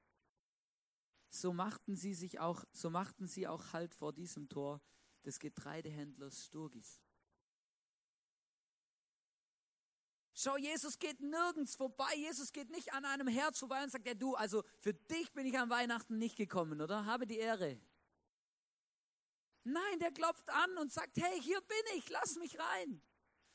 So 1.29 1.53
machten 1.53 1.97
sie 1.97 2.15
sich 2.15 2.41
auch, 2.41 2.65
so 2.73 2.91
machten 2.91 3.27
sie 3.27 3.47
auch 3.47 3.73
Halt 3.73 3.95
vor 3.95 4.13
diesem 4.13 4.49
Tor 4.49 4.81
des 5.25 5.39
Getreidehändlers 5.39 6.47
Sturgis. 6.47 7.01
Schau, 10.39 10.59
Jesus 10.59 10.99
geht 10.99 11.21
nirgends 11.21 11.77
vorbei. 11.77 12.15
Jesus 12.17 12.53
geht 12.53 12.71
nicht 12.71 12.93
an 12.93 13.07
einem 13.07 13.27
Herz 13.27 13.59
vorbei 13.59 13.83
und 13.83 13.91
sagt, 13.91 14.07
ja 14.07 14.13
du, 14.13 14.35
also 14.35 14.63
für 14.81 14.93
dich 14.93 15.33
bin 15.33 15.47
ich 15.47 15.59
an 15.59 15.71
Weihnachten 15.71 16.19
nicht 16.19 16.37
gekommen, 16.37 16.83
oder? 16.83 17.07
Habe 17.07 17.27
die 17.27 17.39
Ehre. 17.39 17.81
Nein, 19.69 19.99
der 19.99 20.13
klopft 20.13 20.49
an 20.49 20.79
und 20.79 20.93
sagt, 20.93 21.17
hey, 21.17 21.43
hier 21.43 21.61
bin 21.61 21.99
ich, 21.99 22.09
lass 22.09 22.37
mich 22.37 22.57
rein. 22.57 23.03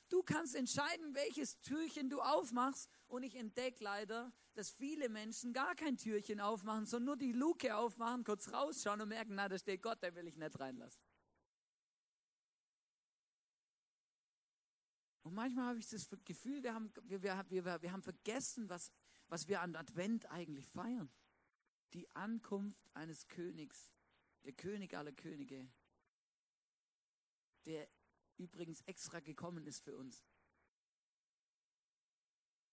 Du 0.10 0.21
kannst 0.24 0.56
entscheiden, 0.56 1.15
welches 1.15 1.62
Türchen 1.62 2.10
du 2.10 2.19
aufmachst. 2.19 2.89
Und 3.08 3.24
ich 3.24 3.36
entdecke 3.36 3.82
leider, 3.82 4.34
dass 4.54 4.71
viele 4.71 5.08
Menschen 5.08 5.54
gar 5.54 5.74
kein 5.74 5.95
Türchen 5.95 6.41
aufmachen, 6.41 6.86
sondern 6.86 7.06
nur 7.06 7.15
die 7.15 7.32
Luke 7.32 7.74
aufmachen, 7.74 8.26
kurz 8.26 8.52
rausschauen 8.52 9.00
und 9.00 9.08
merken, 9.08 9.36
na, 9.36 9.47
da 9.47 9.58
steht 9.58 9.82
Gott, 9.82 10.04
der 10.04 10.13
will 10.13 10.28
ich 10.28 10.36
nicht 10.36 10.60
reinlassen. 10.60 11.02
Und 15.24 15.34
manchmal 15.34 15.67
habe 15.67 15.80
ich 15.80 15.88
das 15.88 16.10
Gefühl, 16.26 16.62
wir 16.62 16.74
haben, 16.74 16.91
wir, 17.04 17.24
wir, 17.24 17.45
wir, 17.47 17.82
wir 17.82 17.91
haben 17.93 18.04
vergessen, 18.04 18.67
was, 18.67 18.91
was 19.30 19.47
wir 19.47 19.62
an 19.62 19.78
Advent 19.78 20.30
eigentlich 20.30 20.67
feiern. 20.67 21.10
Die 21.93 22.13
Ankunft 22.15 22.89
eines 22.93 23.30
Königs, 23.30 23.93
der 24.43 24.52
König 24.52 24.93
aller 24.93 25.13
Könige, 25.13 25.69
der 27.65 27.89
übrigens 28.38 28.82
extra 28.82 29.19
gekommen 29.19 29.67
ist 29.67 29.84
für 29.84 29.95
uns. 29.95 30.24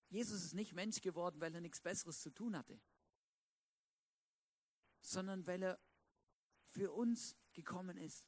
Jesus 0.08 0.42
ist 0.42 0.54
nicht 0.54 0.72
Mensch 0.72 1.00
geworden, 1.00 1.40
weil 1.40 1.54
er 1.54 1.60
nichts 1.60 1.80
Besseres 1.80 2.20
zu 2.20 2.30
tun 2.30 2.56
hatte, 2.56 2.80
sondern 5.00 5.46
weil 5.46 5.62
er 5.62 5.80
für 6.70 6.92
uns 6.92 7.36
gekommen 7.52 7.98
ist, 7.98 8.26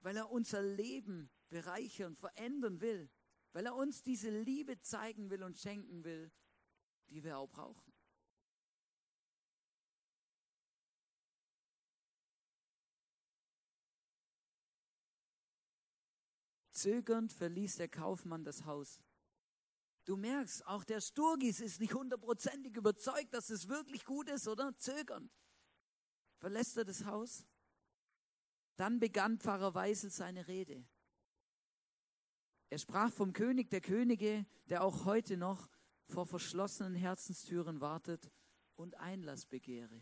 weil 0.00 0.16
er 0.16 0.30
unser 0.30 0.62
Leben 0.62 1.30
bereichern, 1.48 2.14
verändern 2.14 2.80
will, 2.80 3.10
weil 3.52 3.66
er 3.66 3.74
uns 3.74 4.02
diese 4.02 4.30
Liebe 4.30 4.80
zeigen 4.80 5.30
will 5.30 5.42
und 5.42 5.58
schenken 5.58 6.04
will, 6.04 6.30
die 7.08 7.24
wir 7.24 7.38
auch 7.38 7.50
brauchen. 7.50 7.92
Zögernd 16.78 17.32
verließ 17.32 17.76
der 17.76 17.88
Kaufmann 17.88 18.44
das 18.44 18.64
Haus. 18.64 19.00
Du 20.04 20.16
merkst, 20.16 20.66
auch 20.66 20.84
der 20.84 21.00
Sturgis 21.00 21.60
ist 21.60 21.80
nicht 21.80 21.92
hundertprozentig 21.92 22.76
überzeugt, 22.76 23.34
dass 23.34 23.50
es 23.50 23.68
wirklich 23.68 24.04
gut 24.04 24.30
ist, 24.30 24.48
oder? 24.48 24.76
Zögernd. 24.76 25.30
Verlässt 26.38 26.76
er 26.76 26.84
das 26.84 27.04
Haus? 27.04 27.46
Dann 28.76 29.00
begann 29.00 29.38
Pfarrer 29.38 29.74
Weisel 29.74 30.10
seine 30.10 30.46
Rede. 30.46 30.86
Er 32.70 32.78
sprach 32.78 33.12
vom 33.12 33.32
König 33.32 33.70
der 33.70 33.80
Könige, 33.80 34.46
der 34.66 34.84
auch 34.84 35.04
heute 35.04 35.36
noch 35.36 35.68
vor 36.06 36.26
verschlossenen 36.26 36.94
Herzenstüren 36.94 37.80
wartet 37.80 38.30
und 38.76 38.94
Einlass 38.96 39.46
begehre. 39.46 40.00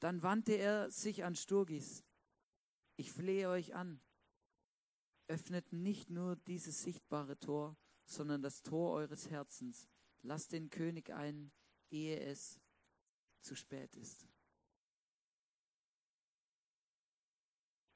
Dann 0.00 0.22
wandte 0.22 0.52
er 0.52 0.90
sich 0.90 1.24
an 1.24 1.34
Sturgis. 1.34 2.04
Ich 2.98 3.12
flehe 3.12 3.48
euch 3.48 3.76
an. 3.76 4.00
Öffnet 5.28 5.72
nicht 5.72 6.10
nur 6.10 6.34
dieses 6.34 6.82
sichtbare 6.82 7.38
Tor, 7.38 7.76
sondern 8.04 8.42
das 8.42 8.60
Tor 8.62 8.92
eures 8.94 9.30
Herzens. 9.30 9.88
Lasst 10.22 10.50
den 10.50 10.68
König 10.68 11.10
ein, 11.10 11.52
ehe 11.90 12.18
es 12.18 12.60
zu 13.40 13.54
spät 13.54 13.94
ist. 13.94 14.26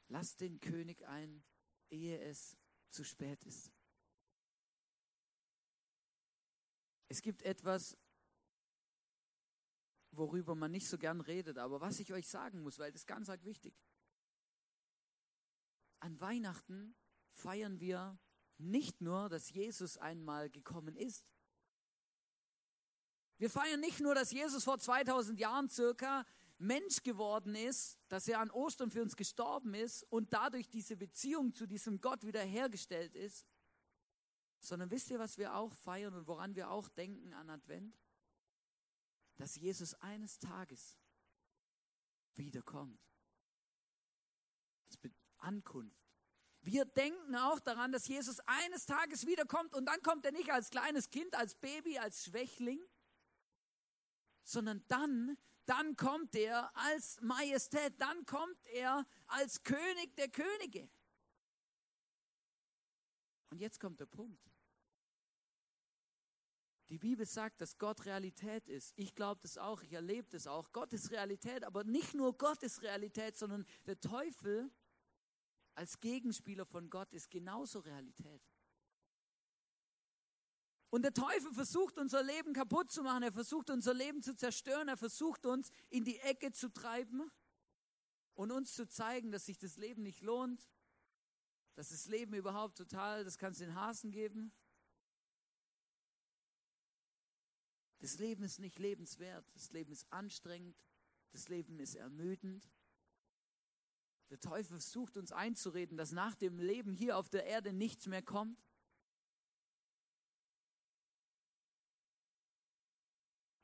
Lass 0.07 0.37
den 0.37 0.61
König 0.61 1.05
ein, 1.09 1.43
ehe 1.91 2.21
es 2.21 2.57
zu 2.88 3.03
spät 3.03 3.43
ist. 3.43 3.73
Es 7.09 7.23
gibt 7.23 7.43
etwas, 7.43 7.99
worüber 10.12 10.55
man 10.55 10.71
nicht 10.71 10.87
so 10.87 10.97
gern 10.97 11.21
redet, 11.21 11.59
aber 11.59 11.81
was 11.81 11.99
ich 11.99 12.12
euch 12.12 12.29
sagen 12.29 12.62
muss, 12.62 12.79
weil 12.79 12.93
das 12.93 13.01
ist 13.01 13.07
ganz 13.09 13.29
arg 13.29 13.43
wichtig. 13.43 13.75
An 16.03 16.21
Weihnachten 16.21 16.95
feiern 17.31 17.81
wir 17.81 18.19
nicht 18.59 19.01
nur, 19.01 19.29
dass 19.29 19.51
Jesus 19.51 19.97
einmal 19.97 20.51
gekommen 20.51 20.97
ist. 20.97 21.27
Wir 23.38 23.51
feiern 23.51 23.81
nicht 23.81 24.01
nur, 24.01 24.15
dass 24.15 24.31
Jesus 24.31 24.65
vor 24.65 24.79
2000 24.79 25.38
Jahren 25.41 25.69
circa 25.69 26.25
Mensch 26.59 27.03
geworden 27.03 27.55
ist, 27.55 27.99
dass 28.09 28.29
er 28.29 28.38
an 28.38 28.51
Ostern 28.51 28.91
für 28.91 29.03
uns 29.03 29.17
gestorben 29.17 29.75
ist 29.75 30.05
und 30.05 30.33
dadurch 30.33 30.69
diese 30.69 30.97
Beziehung 30.97 31.53
zu 31.53 31.67
diesem 31.67 32.01
Gott 32.01 32.25
wiederhergestellt 32.25 33.17
ist, 33.17 33.47
sondern 34.61 34.91
wisst 34.91 35.11
ihr, 35.11 35.19
was 35.19 35.38
wir 35.38 35.57
auch 35.57 35.73
feiern 35.73 36.15
und 36.15 36.29
woran 36.29 36.55
wir 36.55 36.71
auch 36.71 36.88
denken 36.88 37.33
an 37.33 37.51
Advent? 37.51 37.97
dass 39.37 39.57
Jesus 39.57 39.95
eines 39.95 40.38
Tages 40.38 40.97
wiederkommt. 42.35 43.01
Das 44.87 44.97
bedeutet 44.97 45.21
Ankunft. 45.42 46.02
Wir 46.62 46.85
denken 46.85 47.35
auch 47.35 47.59
daran, 47.59 47.90
dass 47.90 48.07
Jesus 48.07 48.38
eines 48.46 48.87
Tages 48.87 49.26
wiederkommt 49.26 49.74
und 49.74 49.87
dann 49.87 50.00
kommt 50.02 50.24
er 50.24 50.33
nicht 50.33 50.50
als 50.50 50.70
kleines 50.70 51.11
Kind, 51.11 51.35
als 51.35 51.57
Baby, 51.57 51.98
als 51.98 52.24
Schwächling, 52.24 52.81
sondern 54.44 54.85
dann, 54.87 55.37
dann 55.66 55.96
kommt 55.96 56.37
er 56.37 56.74
als 56.76 57.20
Majestät, 57.20 58.00
dann 58.00 58.24
kommt 58.26 58.64
er 58.66 59.05
als 59.26 59.62
König 59.64 60.14
der 60.16 60.28
Könige. 60.28 60.88
Und 63.50 63.59
jetzt 63.59 63.81
kommt 63.81 63.98
der 63.98 64.07
Punkt. 64.07 64.52
Die 66.90 66.98
Bibel 66.98 67.26
sagt, 67.26 67.61
dass 67.61 67.78
Gott 67.78 68.05
Realität 68.05 68.68
ist. 68.68 68.92
Ich 68.96 69.14
glaube 69.14 69.40
das 69.40 69.59
auch, 69.59 69.83
ich 69.83 69.94
erlebe 69.94 70.28
das 70.31 70.46
auch. 70.46 70.72
Gott 70.72 70.92
ist 70.92 71.11
Realität, 71.11 71.64
aber 71.64 71.85
nicht 71.85 72.14
nur 72.14 72.37
Gott 72.37 72.62
ist 72.62 72.83
Realität, 72.83 73.37
sondern 73.37 73.66
der 73.87 73.98
Teufel 73.98 74.70
als 75.74 76.00
Gegenspieler 76.00 76.66
von 76.66 76.90
Gott 76.90 77.12
ist 77.12 77.30
genauso 77.30 77.80
Realität. 77.80 78.42
Und 80.90 81.02
der 81.02 81.14
Teufel 81.14 81.54
versucht 81.54 81.98
unser 81.98 82.22
Leben 82.22 82.52
kaputt 82.52 82.90
zu 82.90 83.02
machen, 83.02 83.22
er 83.22 83.32
versucht 83.32 83.70
unser 83.70 83.94
Leben 83.94 84.22
zu 84.22 84.37
zerstören, 84.37 84.88
er 84.88 84.98
versucht 84.98 85.46
uns 85.46 85.70
in 85.88 86.04
die 86.04 86.18
Ecke 86.18 86.52
zu 86.52 86.70
treiben 86.70 87.30
und 88.35 88.50
uns 88.50 88.74
zu 88.74 88.87
zeigen, 88.87 89.32
dass 89.32 89.46
sich 89.46 89.56
das 89.56 89.78
Leben 89.78 90.02
nicht 90.02 90.20
lohnt, 90.20 90.68
dass 91.76 91.88
das 91.88 92.06
Leben 92.08 92.35
überhaupt 92.35 92.76
total, 92.76 93.24
das 93.24 93.38
kann 93.38 93.52
es 93.52 93.58
den 93.58 93.74
Hasen 93.74 94.11
geben. 94.11 94.52
Das 98.00 98.18
Leben 98.18 98.42
ist 98.42 98.58
nicht 98.58 98.78
lebenswert, 98.78 99.46
das 99.54 99.70
Leben 99.70 99.92
ist 99.92 100.12
anstrengend, 100.12 100.76
das 101.30 101.48
Leben 101.48 101.78
ist 101.78 101.94
ermüdend. 101.94 102.68
Der 104.33 104.40
Teufel 104.40 104.81
versucht 104.81 105.18
uns 105.18 105.31
einzureden, 105.31 105.99
dass 105.99 106.11
nach 106.11 106.35
dem 106.35 106.59
Leben 106.59 106.95
hier 106.95 107.18
auf 107.18 107.29
der 107.29 107.45
Erde 107.45 107.71
nichts 107.71 108.07
mehr 108.07 108.23
kommt. 108.23 108.59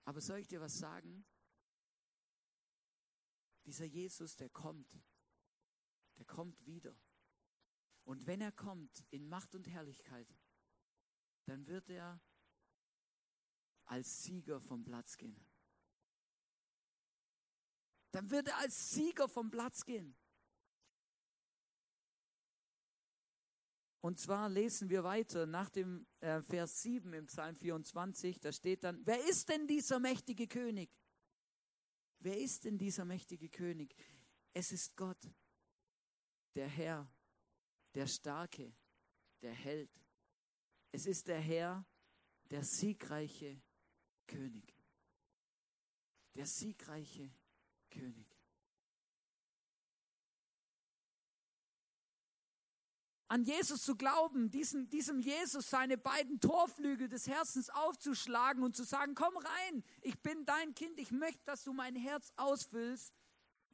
Aber 0.05 0.21
soll 0.21 0.41
ich 0.41 0.47
dir 0.47 0.61
was 0.61 0.77
sagen? 0.77 1.25
Dieser 3.65 3.87
Jesus, 3.87 4.37
der 4.37 4.51
kommt, 4.51 5.01
der 6.19 6.27
kommt 6.27 6.67
wieder. 6.67 6.95
Und 8.05 8.27
wenn 8.27 8.43
er 8.43 8.53
kommt 8.53 9.07
in 9.09 9.27
Macht 9.27 9.55
und 9.55 9.67
Herrlichkeit, 9.69 10.29
dann 11.47 11.67
wird 11.67 11.89
er 11.89 12.21
als 13.87 14.23
Sieger 14.23 14.61
vom 14.61 14.85
Platz 14.85 15.17
gehen. 15.17 15.43
Dann 18.11 18.29
wird 18.29 18.49
er 18.49 18.59
als 18.59 18.91
Sieger 18.91 19.31
vom 19.31 19.51
Platz 19.51 19.87
gehen. 19.87 20.15
Und 24.01 24.21
zwar 24.21 24.49
lesen 24.49 24.89
wir 24.91 25.03
weiter 25.03 25.47
nach 25.47 25.71
dem 25.71 26.07
äh, 26.21 26.41
Vers 26.43 26.83
7 26.83 27.13
im 27.15 27.27
Psalm 27.27 27.57
24, 27.57 28.39
da 28.39 28.53
steht 28.53 28.85
dann, 28.85 29.05
wer 29.05 29.25
ist 29.29 29.49
denn 29.49 29.67
dieser 29.67 29.99
mächtige 29.99 30.47
König? 30.47 30.91
Wer 32.21 32.39
ist 32.39 32.65
denn 32.65 32.79
dieser 32.79 33.05
mächtige 33.05 33.49
König? 33.49 33.95
Es 34.53 34.73
ist 34.73 34.97
Gott, 34.97 35.19
der 36.55 36.69
Herr, 36.69 37.11
der 37.95 38.07
Starke, 38.07 38.73
der 39.43 39.53
Held. 39.53 39.91
Es 40.93 41.07
ist 41.07 41.29
der 41.29 41.41
Herr, 41.41 41.85
der 42.51 42.65
siegreiche 42.65 43.61
König. 44.27 44.75
Der 46.35 46.47
siegreiche 46.47 47.31
König. 47.91 48.38
An 53.29 53.45
Jesus 53.45 53.83
zu 53.83 53.95
glauben, 53.95 54.51
diesen, 54.51 54.89
diesem 54.89 55.21
Jesus 55.21 55.69
seine 55.69 55.99
beiden 55.99 56.41
Torflügel 56.41 57.09
des 57.09 57.27
Herzens 57.27 57.69
aufzuschlagen 57.69 58.63
und 58.63 58.75
zu 58.75 58.85
sagen, 58.85 59.15
komm 59.15 59.37
rein, 59.37 59.85
ich 60.01 60.19
bin 60.23 60.47
dein 60.47 60.75
Kind, 60.75 60.99
ich 60.99 61.11
möchte, 61.11 61.45
dass 61.45 61.63
du 61.63 61.75
mein 61.75 61.95
Herz 61.95 62.33
ausfüllst, 62.37 63.13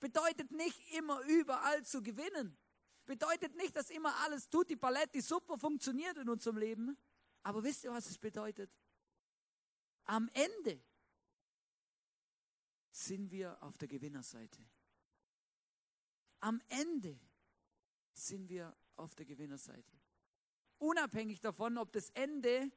bedeutet 0.00 0.50
nicht 0.50 0.78
immer 0.94 1.20
überall 1.22 1.84
zu 1.84 2.02
gewinnen. 2.02 2.58
Bedeutet 3.06 3.54
nicht, 3.54 3.76
dass 3.76 3.90
immer 3.90 4.14
alles 4.24 4.48
tut, 4.48 4.70
die 4.70 4.76
Palette 4.76 5.22
super 5.22 5.56
funktioniert 5.56 6.16
in 6.16 6.28
unserem 6.28 6.56
Leben. 6.56 6.96
Aber 7.42 7.62
wisst 7.62 7.84
ihr, 7.84 7.92
was 7.92 8.06
es 8.06 8.18
bedeutet? 8.18 8.70
Am 10.04 10.28
Ende 10.32 10.82
sind 12.90 13.30
wir 13.30 13.62
auf 13.62 13.76
der 13.78 13.88
Gewinnerseite. 13.88 14.64
Am 16.40 16.60
Ende 16.68 17.20
sind 18.14 18.48
wir 18.48 18.74
auf 18.96 19.14
der 19.14 19.26
Gewinnerseite. 19.26 19.98
Unabhängig 20.78 21.40
davon, 21.40 21.78
ob 21.78 21.92
das 21.92 22.10
Ende 22.10 22.70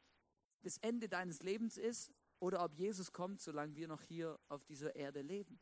das 0.62 0.77
Ende 0.80 1.08
deines 1.08 1.43
Lebens 1.43 1.77
ist 1.77 2.12
oder 2.39 2.63
ob 2.63 2.73
Jesus 2.73 3.12
kommt, 3.12 3.41
solange 3.41 3.75
wir 3.75 3.88
noch 3.88 4.01
hier 4.01 4.39
auf 4.49 4.65
dieser 4.65 4.95
Erde 4.95 5.21
leben. 5.21 5.60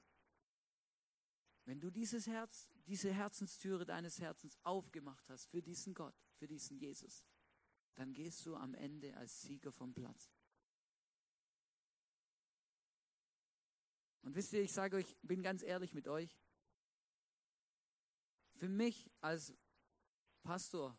Wenn 1.65 1.80
du 1.80 1.89
dieses 1.89 2.28
Herz, 2.28 2.70
diese 2.86 3.12
Herzenstüre 3.12 3.86
deines 3.86 4.20
Herzens 4.20 4.58
aufgemacht 4.63 5.30
hast 5.30 5.48
für 5.48 5.62
diesen 5.62 5.94
Gott, 5.94 6.15
für 6.36 6.48
diesen 6.48 6.78
Jesus, 6.78 7.24
dann 7.96 8.13
gehst 8.13 8.46
du 8.46 8.56
am 8.56 8.74
Ende 8.76 9.15
als 9.18 9.41
Sieger 9.41 9.72
vom 9.72 9.94
Platz. 9.94 10.32
Und 14.22 14.36
wisst 14.36 14.54
ihr, 14.54 14.62
ich 14.62 14.74
sage 14.74 14.98
euch, 14.98 15.15
bin 15.22 15.41
ganz 15.44 15.63
ehrlich 15.63 15.94
mit 15.94 16.08
euch. 16.08 16.36
Für 18.54 18.70
mich 18.70 19.12
als 19.22 19.54
Pastor, 20.45 20.95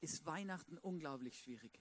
ist 0.00 0.26
Weihnachten 0.26 0.76
unglaublich 0.78 1.38
schwierig. 1.38 1.80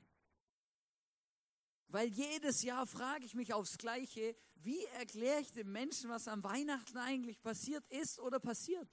Weil 1.88 2.10
jedes 2.10 2.62
Jahr 2.62 2.86
frage 2.86 3.26
ich 3.26 3.34
mich 3.34 3.54
aufs 3.54 3.78
Gleiche, 3.78 4.36
wie 4.56 4.86
erkläre 4.86 5.42
ich 5.42 5.52
den 5.52 5.72
Menschen, 5.72 6.10
was 6.10 6.28
am 6.28 6.44
Weihnachten 6.44 6.98
eigentlich 6.98 7.42
passiert 7.42 7.86
ist 7.90 8.20
oder 8.20 8.40
passiert? 8.40 8.88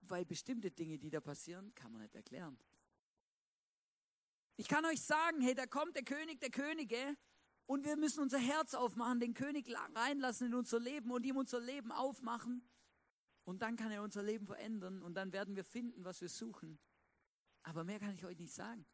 Weil 0.00 0.24
bestimmte 0.24 0.70
Dinge, 0.70 0.98
die 0.98 1.10
da 1.10 1.20
passieren, 1.20 1.74
kann 1.74 1.92
man 1.92 2.00
nicht 2.02 2.14
erklären. 2.14 2.58
Ich 4.56 4.66
kann 4.66 4.84
euch 4.86 5.02
sagen, 5.02 5.42
hey, 5.42 5.54
da 5.54 5.66
kommt 5.66 5.94
der 5.94 6.04
König 6.04 6.40
der 6.40 6.50
Könige 6.50 7.16
und 7.68 7.84
wir 7.84 7.98
müssen 7.98 8.20
unser 8.20 8.38
Herz 8.38 8.72
aufmachen, 8.72 9.20
den 9.20 9.34
König 9.34 9.70
reinlassen 9.94 10.46
in 10.46 10.54
unser 10.54 10.80
Leben 10.80 11.10
und 11.10 11.24
ihm 11.26 11.36
unser 11.36 11.60
Leben 11.60 11.92
aufmachen. 11.92 12.66
Und 13.44 13.60
dann 13.60 13.76
kann 13.76 13.90
er 13.90 14.02
unser 14.02 14.22
Leben 14.22 14.46
verändern 14.46 15.02
und 15.02 15.14
dann 15.14 15.32
werden 15.32 15.54
wir 15.54 15.64
finden, 15.64 16.02
was 16.02 16.22
wir 16.22 16.30
suchen. 16.30 16.78
Aber 17.62 17.84
mehr 17.84 18.00
kann 18.00 18.14
ich 18.14 18.24
euch 18.24 18.38
nicht 18.38 18.54
sagen. 18.54 18.86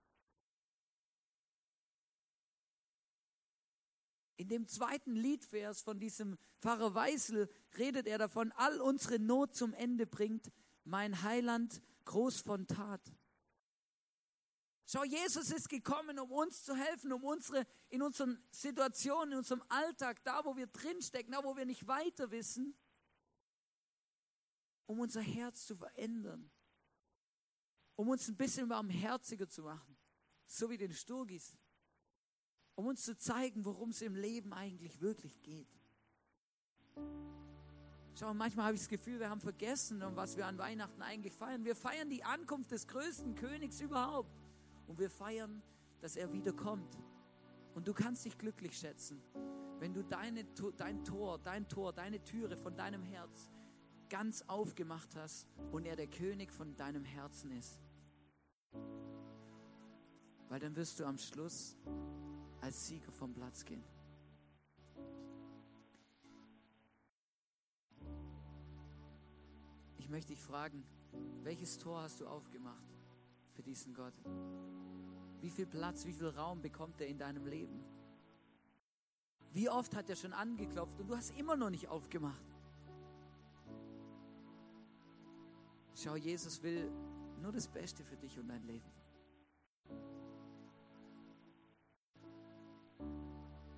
In 4.37 4.48
dem 4.48 4.66
zweiten 4.66 5.14
Liedvers 5.14 5.80
von 5.80 6.00
diesem 6.00 6.37
Pfarrer 6.58 6.92
Weißel 6.92 7.48
redet 7.78 8.08
er 8.08 8.18
davon, 8.18 8.50
all 8.56 8.80
unsere 8.80 9.20
Not 9.20 9.54
zum 9.54 9.72
Ende 9.72 10.04
bringt, 10.04 10.50
mein 10.82 11.22
Heiland 11.22 11.80
groß 12.06 12.40
von 12.40 12.66
Tat. 12.66 13.14
Schau, 14.86 15.02
Jesus 15.04 15.50
ist 15.50 15.68
gekommen, 15.68 16.18
um 16.18 16.30
uns 16.30 16.62
zu 16.62 16.76
helfen, 16.76 17.12
um 17.12 17.24
unsere, 17.24 17.66
in 17.88 18.02
unseren 18.02 18.38
Situationen, 18.50 19.32
in 19.32 19.38
unserem 19.38 19.62
Alltag, 19.68 20.22
da 20.24 20.44
wo 20.44 20.56
wir 20.56 20.66
drinstecken, 20.66 21.32
da 21.32 21.42
wo 21.42 21.56
wir 21.56 21.64
nicht 21.64 21.86
weiter 21.86 22.30
wissen, 22.30 22.76
um 24.86 25.00
unser 25.00 25.22
Herz 25.22 25.66
zu 25.66 25.76
verändern, 25.76 26.50
um 27.96 28.08
uns 28.08 28.28
ein 28.28 28.36
bisschen 28.36 28.68
barmherziger 28.68 29.48
zu 29.48 29.62
machen, 29.62 29.96
so 30.46 30.68
wie 30.68 30.76
den 30.76 30.92
Sturgis, 30.92 31.56
um 32.74 32.86
uns 32.86 33.04
zu 33.04 33.16
zeigen, 33.16 33.64
worum 33.64 33.88
es 33.88 34.02
im 34.02 34.14
Leben 34.14 34.52
eigentlich 34.52 35.00
wirklich 35.00 35.40
geht. 35.40 35.68
Schau, 38.16 38.34
manchmal 38.34 38.66
habe 38.66 38.74
ich 38.74 38.82
das 38.82 38.88
Gefühl, 38.88 39.18
wir 39.18 39.30
haben 39.30 39.40
vergessen, 39.40 40.02
um 40.02 40.14
was 40.14 40.36
wir 40.36 40.46
an 40.46 40.58
Weihnachten 40.58 41.00
eigentlich 41.00 41.34
feiern. 41.34 41.64
Wir 41.64 41.74
feiern 41.74 42.10
die 42.10 42.22
Ankunft 42.22 42.70
des 42.70 42.86
größten 42.86 43.34
Königs 43.34 43.80
überhaupt 43.80 44.30
und 44.86 44.98
wir 44.98 45.10
feiern, 45.10 45.62
dass 46.00 46.16
er 46.16 46.32
wiederkommt. 46.32 46.98
Und 47.74 47.88
du 47.88 47.94
kannst 47.94 48.24
dich 48.24 48.38
glücklich 48.38 48.76
schätzen, 48.78 49.22
wenn 49.80 49.92
du 49.92 50.04
deine, 50.04 50.44
dein 50.76 51.04
Tor, 51.04 51.38
dein 51.38 51.68
Tor, 51.68 51.92
deine 51.92 52.22
Türe 52.22 52.56
von 52.56 52.76
deinem 52.76 53.02
Herz 53.02 53.50
ganz 54.08 54.42
aufgemacht 54.42 55.16
hast 55.16 55.46
und 55.72 55.86
er 55.86 55.96
der 55.96 56.06
König 56.06 56.52
von 56.52 56.76
deinem 56.76 57.04
Herzen 57.04 57.50
ist. 57.52 57.80
Weil 60.48 60.60
dann 60.60 60.76
wirst 60.76 61.00
du 61.00 61.04
am 61.04 61.18
Schluss 61.18 61.76
als 62.60 62.86
Sieger 62.86 63.10
vom 63.10 63.34
Platz 63.34 63.64
gehen. 63.64 63.82
Ich 69.98 70.08
möchte 70.08 70.32
dich 70.32 70.40
fragen, 70.40 70.84
welches 71.42 71.78
Tor 71.78 72.02
hast 72.02 72.20
du 72.20 72.26
aufgemacht 72.26 72.93
für 73.54 73.62
diesen 73.62 73.94
Gott? 73.94 74.14
Wie 75.40 75.50
viel 75.50 75.66
Platz, 75.66 76.06
wie 76.06 76.12
viel 76.12 76.28
Raum 76.28 76.60
bekommt 76.60 77.00
er 77.00 77.06
in 77.06 77.18
deinem 77.18 77.46
Leben? 77.46 77.84
Wie 79.52 79.68
oft 79.68 79.94
hat 79.94 80.10
er 80.10 80.16
schon 80.16 80.32
angeklopft 80.32 80.98
und 81.00 81.08
du 81.08 81.16
hast 81.16 81.36
immer 81.38 81.56
noch 81.56 81.70
nicht 81.70 81.88
aufgemacht? 81.88 82.44
Schau, 85.94 86.16
Jesus 86.16 86.62
will 86.62 86.90
nur 87.40 87.52
das 87.52 87.68
Beste 87.68 88.02
für 88.02 88.16
dich 88.16 88.36
und 88.38 88.48
dein 88.48 88.62
Leben. 88.64 88.90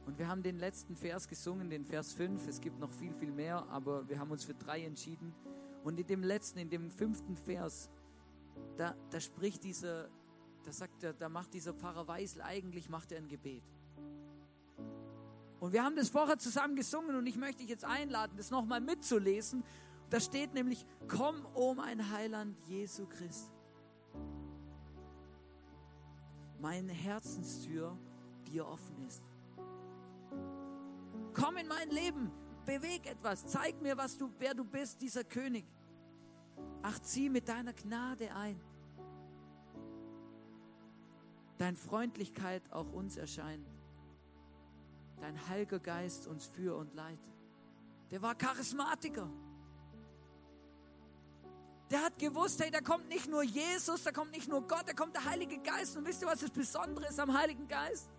Und 0.07 0.19
wir 0.19 0.29
haben 0.29 0.43
den 0.43 0.59
letzten 0.59 0.97
Vers 0.97 1.29
gesungen, 1.29 1.69
den 1.69 1.85
Vers 1.85 2.15
5. 2.15 2.47
Es 2.47 2.61
gibt 2.61 2.79
noch 2.79 2.93
viel, 2.93 3.13
viel 3.13 3.33
mehr, 3.33 3.67
aber 3.69 4.09
wir 4.09 4.19
haben 4.19 4.31
uns 4.31 4.45
für 4.45 4.55
drei 4.55 4.85
entschieden. 4.85 5.35
Und 5.85 6.01
in 6.01 6.07
dem 6.07 6.23
letzten, 6.23 6.61
in 6.61 6.71
dem 6.71 6.91
fünften 6.91 7.37
Vers, 7.37 7.91
da, 8.77 8.95
da 9.11 9.21
spricht 9.21 9.65
dieser, 9.65 10.09
da 10.65 10.73
sagt 10.73 11.03
er, 11.03 11.13
da 11.13 11.29
macht 11.29 11.55
dieser 11.55 11.73
Pfarrer 11.73 12.07
Weisel, 12.09 12.43
eigentlich 12.43 12.89
macht 12.89 13.13
er 13.13 13.19
ein 13.19 13.29
Gebet. 13.29 13.65
Und 15.59 15.73
wir 15.73 15.83
haben 15.83 15.97
das 15.97 16.11
vorher 16.11 16.39
zusammen 16.39 16.77
gesungen 16.77 17.17
und 17.17 17.27
ich 17.27 17.37
möchte 17.37 17.63
dich 17.63 17.71
jetzt 17.71 17.85
einladen, 17.85 18.37
das 18.37 18.51
nochmal 18.51 18.81
mitzulesen. 18.81 19.65
Da 20.11 20.21
steht 20.21 20.55
nämlich, 20.55 20.85
komm, 21.09 21.47
o 21.55 21.75
mein 21.75 22.11
Heiland 22.11 22.57
Jesu 22.69 23.07
Christ. 23.07 23.51
Meine 26.61 26.93
Herzenstür 26.93 27.97
dir 28.47 28.67
offen 28.67 28.99
ist. 29.07 29.23
Komm 31.35 31.57
in 31.57 31.69
mein 31.69 31.91
Leben, 31.91 32.31
beweg 32.65 33.07
etwas, 33.07 33.47
zeig 33.47 33.81
mir, 33.83 33.97
was 33.97 34.17
du, 34.17 34.31
wer 34.39 34.55
du 34.55 34.65
bist, 34.65 35.01
dieser 35.03 35.25
König. 35.25 35.67
Ach, 36.83 36.99
zieh 37.01 37.29
mit 37.29 37.49
deiner 37.49 37.73
Gnade 37.73 38.33
ein. 38.35 38.61
Dein 41.59 41.77
Freundlichkeit 41.77 42.63
auch 42.71 42.93
uns 42.93 43.17
erscheinen. 43.17 43.67
Dein 45.21 45.49
Heiliger 45.49 45.79
Geist 45.79 46.27
uns 46.27 46.47
für 46.47 46.77
und 46.77 46.95
leid. 46.95 47.19
Der 48.11 48.23
war 48.23 48.35
Charismatiker. 48.35 49.29
Der 51.91 52.03
hat 52.03 52.19
gewusst, 52.19 52.61
hey, 52.61 52.71
da 52.71 52.81
kommt 52.81 53.09
nicht 53.09 53.29
nur 53.29 53.43
Jesus, 53.43 54.03
da 54.03 54.11
kommt 54.11 54.33
nicht 54.33 54.49
nur 54.49 54.67
Gott, 54.67 54.85
da 54.87 54.93
kommt 54.93 55.15
der 55.15 55.25
Heilige 55.25 55.59
Geist. 55.59 55.97
Und 55.97 56.05
wisst 56.05 56.23
ihr, 56.23 56.29
was 56.29 56.41
das 56.41 56.51
Besondere 56.51 57.07
ist 57.07 57.19
am 57.21 57.33
Heiligen 57.33 57.69
Geist? 57.69 58.11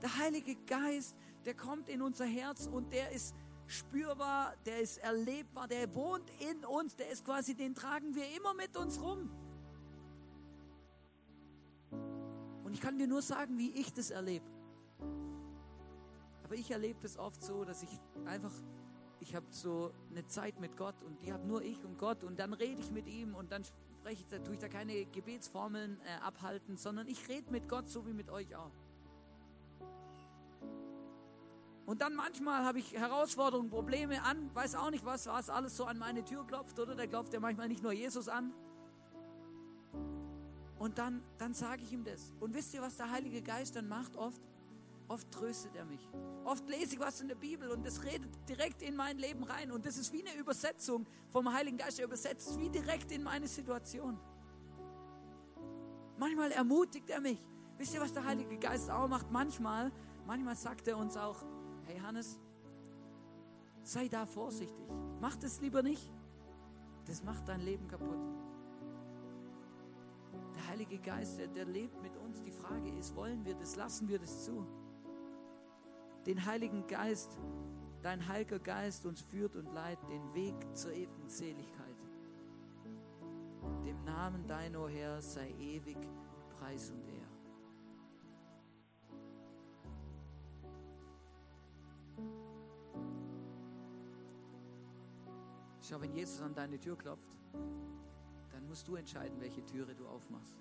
Der 0.00 0.16
Heilige 0.16 0.56
Geist, 0.66 1.14
der 1.44 1.54
kommt 1.54 1.88
in 1.88 2.02
unser 2.02 2.24
Herz 2.24 2.66
und 2.66 2.92
der 2.92 3.10
ist 3.12 3.34
spürbar, 3.68 4.54
der 4.66 4.80
ist 4.80 4.98
erlebbar, 4.98 5.68
der 5.68 5.94
wohnt 5.94 6.28
in 6.40 6.64
uns, 6.64 6.96
der 6.96 7.08
ist 7.10 7.24
quasi, 7.24 7.54
den 7.54 7.74
tragen 7.74 8.14
wir 8.14 8.24
immer 8.36 8.54
mit 8.54 8.76
uns 8.76 9.00
rum. 9.00 9.30
Und 12.64 12.72
ich 12.72 12.80
kann 12.80 12.98
dir 12.98 13.06
nur 13.06 13.22
sagen, 13.22 13.56
wie 13.58 13.70
ich 13.70 13.92
das 13.92 14.10
erlebe. 14.10 14.44
Aber 16.42 16.54
ich 16.54 16.70
erlebe 16.70 16.98
das 17.00 17.16
oft 17.16 17.42
so, 17.42 17.64
dass 17.64 17.82
ich 17.82 17.90
einfach 18.24 18.52
ich 19.20 19.34
habe 19.34 19.46
so 19.50 19.92
eine 20.10 20.26
Zeit 20.26 20.60
mit 20.60 20.76
Gott 20.76 21.02
und 21.02 21.20
die 21.22 21.32
habe 21.32 21.46
nur 21.46 21.62
ich 21.62 21.84
und 21.84 21.98
Gott 21.98 22.24
und 22.24 22.38
dann 22.38 22.52
rede 22.52 22.80
ich 22.80 22.90
mit 22.90 23.06
ihm 23.08 23.34
und 23.34 23.50
dann 23.50 23.64
spreche 23.64 24.22
ich, 24.22 24.26
da 24.28 24.38
tue 24.38 24.54
ich 24.54 24.60
da 24.60 24.68
keine 24.68 25.06
Gebetsformeln 25.06 26.00
äh, 26.00 26.22
abhalten, 26.22 26.76
sondern 26.76 27.08
ich 27.08 27.28
rede 27.28 27.50
mit 27.50 27.68
Gott 27.68 27.88
so 27.88 28.06
wie 28.06 28.12
mit 28.12 28.30
euch 28.30 28.54
auch. 28.54 28.72
Und 31.88 32.02
dann 32.02 32.14
manchmal 32.14 32.66
habe 32.66 32.80
ich 32.80 32.92
Herausforderungen, 32.92 33.70
Probleme 33.70 34.22
an, 34.22 34.54
weiß 34.54 34.74
auch 34.74 34.90
nicht 34.90 35.06
was, 35.06 35.26
was 35.26 35.48
alles 35.48 35.74
so 35.74 35.86
an 35.86 35.98
meine 35.98 36.22
Tür 36.22 36.46
klopft, 36.46 36.78
oder? 36.78 36.94
Der 36.94 37.06
klopft 37.06 37.32
ja 37.32 37.40
manchmal 37.40 37.66
nicht 37.66 37.82
nur 37.82 37.92
Jesus 37.92 38.28
an. 38.28 38.52
Und 40.78 40.98
dann, 40.98 41.22
dann 41.38 41.54
sage 41.54 41.82
ich 41.82 41.90
ihm 41.90 42.04
das. 42.04 42.34
Und 42.40 42.52
wisst 42.52 42.74
ihr, 42.74 42.82
was 42.82 42.98
der 42.98 43.10
Heilige 43.10 43.40
Geist 43.40 43.74
dann 43.74 43.88
macht 43.88 44.18
oft? 44.18 44.42
Oft 45.08 45.30
tröstet 45.30 45.76
er 45.76 45.86
mich. 45.86 46.06
Oft 46.44 46.68
lese 46.68 46.92
ich 46.92 47.00
was 47.00 47.22
in 47.22 47.28
der 47.28 47.36
Bibel 47.36 47.70
und 47.70 47.86
das 47.86 48.04
redet 48.04 48.28
direkt 48.46 48.82
in 48.82 48.94
mein 48.94 49.16
Leben 49.16 49.44
rein. 49.44 49.72
Und 49.72 49.86
das 49.86 49.96
ist 49.96 50.12
wie 50.12 50.22
eine 50.22 50.38
Übersetzung 50.38 51.06
vom 51.30 51.50
Heiligen 51.50 51.78
Geist. 51.78 51.98
Er 52.00 52.04
übersetzt 52.04 52.60
wie 52.60 52.68
direkt 52.68 53.10
in 53.12 53.22
meine 53.22 53.48
Situation. 53.48 54.20
Manchmal 56.18 56.52
ermutigt 56.52 57.08
er 57.08 57.22
mich. 57.22 57.40
Wisst 57.78 57.94
ihr, 57.94 58.00
was 58.02 58.12
der 58.12 58.26
Heilige 58.26 58.58
Geist 58.58 58.90
auch 58.90 59.08
macht? 59.08 59.30
Manchmal, 59.30 59.90
manchmal 60.26 60.54
sagt 60.54 60.86
er 60.86 60.98
uns 60.98 61.16
auch, 61.16 61.46
hey 61.88 61.98
Hannes, 61.98 62.38
sei 63.82 64.06
da 64.08 64.24
vorsichtig. 64.24 64.86
Mach 65.20 65.36
das 65.36 65.60
lieber 65.60 65.82
nicht. 65.82 66.08
Das 67.06 67.24
macht 67.24 67.48
dein 67.48 67.60
Leben 67.60 67.88
kaputt. 67.88 68.20
Der 70.54 70.68
Heilige 70.68 70.98
Geist, 70.98 71.38
der, 71.38 71.48
der 71.48 71.64
lebt 71.64 72.00
mit 72.02 72.16
uns. 72.16 72.42
Die 72.42 72.52
Frage 72.52 72.90
ist, 72.96 73.16
wollen 73.16 73.44
wir 73.44 73.56
das, 73.56 73.74
lassen 73.74 74.08
wir 74.08 74.20
das 74.20 74.44
zu? 74.44 74.64
den 76.28 76.44
Heiligen 76.44 76.86
Geist, 76.86 77.38
dein 78.02 78.28
Heiliger 78.28 78.58
Geist 78.58 79.06
uns 79.06 79.22
führt 79.22 79.56
und 79.56 79.72
leitet 79.72 80.10
den 80.10 80.34
Weg 80.34 80.54
zur 80.76 80.92
ewigen 80.92 81.26
Seligkeit. 81.26 81.96
Dem 83.82 84.04
Namen 84.04 84.46
dein, 84.46 84.76
o 84.76 84.86
Herr, 84.88 85.22
sei 85.22 85.54
ewig 85.58 85.96
Preis 86.50 86.90
und 86.90 87.02
Ehre. 87.08 87.17
Schau, 95.88 95.98
wenn 96.02 96.12
Jesus 96.12 96.42
an 96.42 96.54
deine 96.54 96.78
Tür 96.78 96.98
klopft, 96.98 97.38
dann 98.52 98.66
musst 98.68 98.86
du 98.86 98.96
entscheiden, 98.96 99.40
welche 99.40 99.64
Türe 99.64 99.94
du 99.94 100.06
aufmachst. 100.06 100.54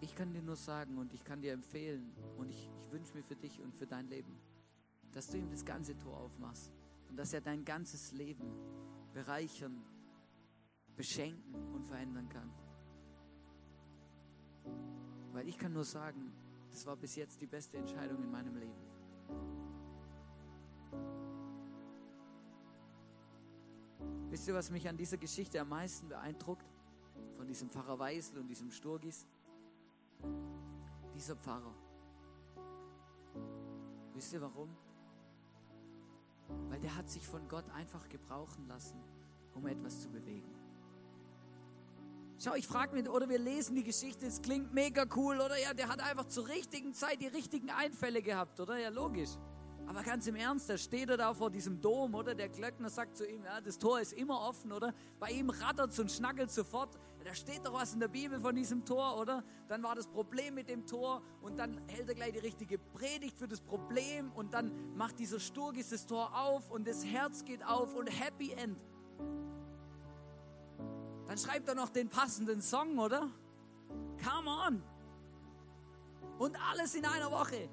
Ich 0.00 0.16
kann 0.16 0.32
dir 0.32 0.42
nur 0.42 0.56
sagen 0.56 0.98
und 0.98 1.14
ich 1.14 1.22
kann 1.22 1.40
dir 1.40 1.52
empfehlen 1.52 2.12
und 2.36 2.50
ich, 2.50 2.68
ich 2.80 2.90
wünsche 2.90 3.14
mir 3.14 3.22
für 3.22 3.36
dich 3.36 3.60
und 3.60 3.72
für 3.72 3.86
dein 3.86 4.08
Leben, 4.08 4.36
dass 5.12 5.28
du 5.28 5.38
ihm 5.38 5.48
das 5.48 5.64
ganze 5.64 5.96
Tor 5.96 6.16
aufmachst 6.16 6.72
und 7.08 7.16
dass 7.16 7.32
er 7.32 7.40
dein 7.40 7.64
ganzes 7.64 8.10
Leben 8.10 8.50
bereichern, 9.14 9.80
beschenken 10.96 11.54
und 11.72 11.86
verändern 11.86 12.28
kann. 12.28 12.50
Weil 15.32 15.46
ich 15.46 15.56
kann 15.56 15.72
nur 15.72 15.84
sagen, 15.84 16.32
das 16.72 16.84
war 16.84 16.96
bis 16.96 17.14
jetzt 17.14 17.40
die 17.40 17.46
beste 17.46 17.78
Entscheidung 17.78 18.24
in 18.24 18.30
meinem 18.30 18.56
Leben. 18.56 19.65
Wisst 24.30 24.48
ihr, 24.48 24.54
was 24.54 24.70
mich 24.70 24.88
an 24.88 24.96
dieser 24.96 25.16
Geschichte 25.16 25.60
am 25.60 25.68
meisten 25.68 26.08
beeindruckt? 26.08 26.66
Von 27.36 27.46
diesem 27.46 27.70
Pfarrer 27.70 27.98
Weisel 27.98 28.38
und 28.38 28.48
diesem 28.48 28.70
Sturgis? 28.70 29.26
Dieser 31.14 31.36
Pfarrer. 31.36 31.74
Wisst 34.14 34.32
ihr 34.32 34.40
warum? 34.40 34.74
Weil 36.68 36.80
der 36.80 36.96
hat 36.96 37.08
sich 37.08 37.26
von 37.26 37.46
Gott 37.48 37.68
einfach 37.70 38.08
gebrauchen 38.08 38.66
lassen, 38.66 38.98
um 39.54 39.66
etwas 39.66 40.02
zu 40.02 40.10
bewegen. 40.10 40.54
Schau, 42.38 42.54
ich 42.54 42.66
frage 42.66 42.94
mich, 42.94 43.08
oder 43.08 43.28
wir 43.28 43.38
lesen 43.38 43.76
die 43.76 43.84
Geschichte, 43.84 44.26
es 44.26 44.42
klingt 44.42 44.74
mega 44.74 45.06
cool, 45.16 45.36
oder? 45.36 45.58
Ja, 45.58 45.72
der 45.72 45.88
hat 45.88 46.00
einfach 46.00 46.26
zur 46.26 46.48
richtigen 46.48 46.92
Zeit 46.92 47.20
die 47.20 47.28
richtigen 47.28 47.70
Einfälle 47.70 48.20
gehabt, 48.20 48.60
oder? 48.60 48.78
Ja, 48.78 48.90
logisch. 48.90 49.30
Aber 49.86 50.02
ganz 50.02 50.26
im 50.26 50.34
Ernst, 50.34 50.68
da 50.68 50.76
steht 50.76 51.08
er 51.08 51.16
da 51.16 51.32
vor 51.32 51.50
diesem 51.50 51.80
Dom, 51.80 52.14
oder? 52.14 52.34
Der 52.34 52.48
Glöckner 52.48 52.90
sagt 52.90 53.16
zu 53.16 53.26
ihm, 53.26 53.44
ja, 53.44 53.60
das 53.60 53.78
Tor 53.78 54.00
ist 54.00 54.12
immer 54.12 54.40
offen, 54.40 54.72
oder? 54.72 54.92
Bei 55.20 55.30
ihm 55.30 55.48
rattert 55.48 55.96
und 55.98 56.10
schnackelt 56.10 56.50
sofort. 56.50 56.98
Da 57.24 57.34
steht 57.34 57.66
doch 57.66 57.72
was 57.72 57.92
in 57.92 57.98
der 57.98 58.08
Bibel 58.08 58.40
von 58.40 58.54
diesem 58.54 58.84
Tor, 58.84 59.18
oder? 59.18 59.42
Dann 59.68 59.82
war 59.82 59.96
das 59.96 60.06
Problem 60.06 60.54
mit 60.54 60.68
dem 60.68 60.86
Tor 60.86 61.22
und 61.40 61.58
dann 61.58 61.80
hält 61.88 62.08
er 62.08 62.14
gleich 62.14 62.32
die 62.32 62.38
richtige 62.38 62.78
Predigt 62.78 63.36
für 63.36 63.48
das 63.48 63.60
Problem 63.60 64.30
und 64.32 64.54
dann 64.54 64.96
macht 64.96 65.18
dieser 65.18 65.40
Sturgis 65.40 65.88
das 65.88 66.06
Tor 66.06 66.30
auf 66.38 66.70
und 66.70 66.86
das 66.86 67.04
Herz 67.04 67.44
geht 67.44 67.64
auf 67.64 67.94
und 67.94 68.06
Happy 68.06 68.52
End. 68.52 68.78
Dann 71.26 71.38
schreibt 71.38 71.68
er 71.68 71.74
noch 71.74 71.88
den 71.88 72.08
passenden 72.08 72.62
Song, 72.62 72.98
oder? 72.98 73.28
Come 74.22 74.50
on! 74.68 74.82
Und 76.38 76.56
alles 76.70 76.94
in 76.94 77.04
einer 77.04 77.30
Woche. 77.30 77.68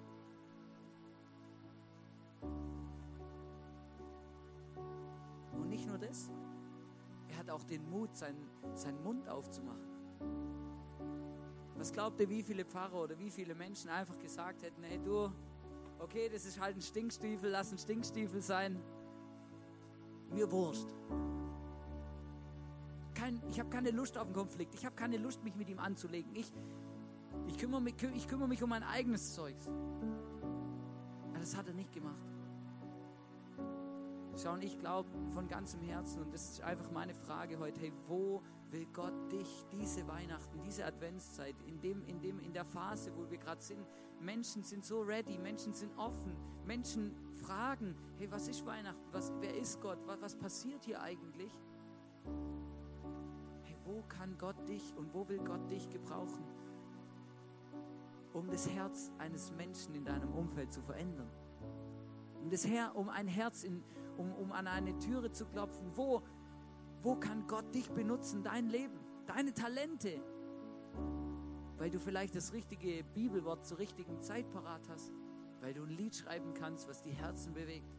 Nur 5.93 6.07
das, 6.07 6.31
er 7.29 7.37
hat 7.37 7.49
auch 7.49 7.63
den 7.63 7.87
Mut, 7.89 8.15
seinen, 8.15 8.49
seinen 8.73 9.01
Mund 9.03 9.29
aufzumachen. 9.29 9.93
Was 11.75 11.91
glaubt 11.91 12.19
ihr, 12.19 12.29
wie 12.29 12.41
viele 12.41 12.65
Pfarrer 12.65 13.03
oder 13.03 13.19
wie 13.19 13.29
viele 13.29 13.53
Menschen 13.55 13.89
einfach 13.89 14.17
gesagt 14.17 14.63
hätten, 14.63 14.83
hey 14.83 14.99
du, 15.03 15.31
okay, 15.99 16.29
das 16.29 16.45
ist 16.45 16.59
halt 16.59 16.75
ein 16.77 16.81
Stinkstiefel, 16.81 17.49
lass 17.49 17.71
ein 17.71 17.77
Stinkstiefel 17.77 18.41
sein. 18.41 18.79
Mir 20.31 20.51
wurscht. 20.51 20.87
Kein, 23.13 23.41
ich 23.49 23.59
habe 23.59 23.69
keine 23.69 23.91
Lust 23.91 24.17
auf 24.17 24.25
einen 24.25 24.33
Konflikt. 24.33 24.73
Ich 24.73 24.85
habe 24.85 24.95
keine 24.95 25.17
Lust, 25.17 25.43
mich 25.43 25.55
mit 25.55 25.69
ihm 25.69 25.79
anzulegen. 25.79 26.35
Ich, 26.35 26.51
ich, 27.47 27.57
kümmere 27.57 27.81
mich, 27.81 27.95
ich 28.15 28.27
kümmere 28.27 28.47
mich 28.47 28.63
um 28.63 28.69
mein 28.69 28.83
eigenes 28.83 29.35
Zeugs. 29.35 29.67
Aber 31.29 31.39
das 31.39 31.55
hat 31.55 31.67
er 31.67 31.73
nicht 31.73 31.91
gemacht. 31.91 32.32
Schau, 34.35 34.53
und 34.53 34.63
ich 34.63 34.79
glaube 34.79 35.09
von 35.33 35.47
ganzem 35.47 35.81
Herzen, 35.81 36.23
und 36.23 36.33
das 36.33 36.51
ist 36.51 36.61
einfach 36.61 36.89
meine 36.91 37.13
Frage 37.13 37.59
heute, 37.59 37.79
hey, 37.81 37.93
wo 38.07 38.41
will 38.71 38.87
Gott 38.91 39.13
dich 39.31 39.65
diese 39.71 40.07
Weihnachten, 40.07 40.59
diese 40.63 40.85
Adventszeit, 40.85 41.55
in, 41.67 41.79
dem, 41.79 42.03
in, 42.05 42.19
dem, 42.19 42.39
in 42.39 42.51
der 42.51 42.65
Phase, 42.65 43.11
wo 43.15 43.29
wir 43.29 43.37
gerade 43.37 43.61
sind, 43.61 43.85
Menschen 44.19 44.63
sind 44.63 44.83
so 44.83 45.01
ready, 45.01 45.37
Menschen 45.37 45.73
sind 45.73 45.95
offen, 45.97 46.35
Menschen 46.65 47.15
fragen, 47.43 47.95
hey, 48.17 48.31
was 48.31 48.47
ist 48.47 48.65
Weihnachten, 48.65 49.01
was, 49.11 49.31
wer 49.39 49.55
ist 49.55 49.79
Gott, 49.81 49.99
was, 50.07 50.19
was 50.19 50.35
passiert 50.35 50.83
hier 50.83 50.99
eigentlich? 51.01 51.51
Hey, 53.63 53.75
wo 53.85 54.01
kann 54.07 54.35
Gott 54.39 54.67
dich 54.67 54.95
und 54.97 55.13
wo 55.13 55.27
will 55.29 55.39
Gott 55.39 55.69
dich 55.69 55.87
gebrauchen, 55.89 56.43
um 58.33 58.49
das 58.49 58.67
Herz 58.67 59.11
eines 59.19 59.51
Menschen 59.51 59.93
in 59.93 60.05
deinem 60.05 60.33
Umfeld 60.33 60.73
zu 60.73 60.81
verändern? 60.81 61.29
Um, 62.41 62.49
das 62.49 62.65
Her 62.65 62.93
um 62.95 63.09
ein 63.09 63.27
Herz, 63.27 63.63
in, 63.63 63.83
um, 64.17 64.33
um 64.33 64.51
an 64.51 64.67
eine 64.67 64.97
Türe 64.99 65.31
zu 65.31 65.45
klopfen, 65.45 65.91
wo 65.95 66.21
wo 67.03 67.15
kann 67.15 67.45
Gott 67.47 67.75
dich 67.75 67.91
benutzen, 67.91 68.43
dein 68.43 68.69
Leben, 68.69 68.97
deine 69.27 69.53
Talente? 69.53 70.21
Weil 71.77 71.89
du 71.89 71.99
vielleicht 71.99 72.33
das 72.33 72.53
richtige 72.53 73.03
Bibelwort 73.03 73.65
zur 73.65 73.77
richtigen 73.77 74.21
Zeit 74.21 74.49
parat 74.51 74.87
hast. 74.87 75.11
Weil 75.59 75.73
du 75.73 75.83
ein 75.83 75.89
Lied 75.89 76.15
schreiben 76.15 76.53
kannst, 76.53 76.87
was 76.87 77.01
die 77.01 77.11
Herzen 77.11 77.53
bewegt. 77.53 77.93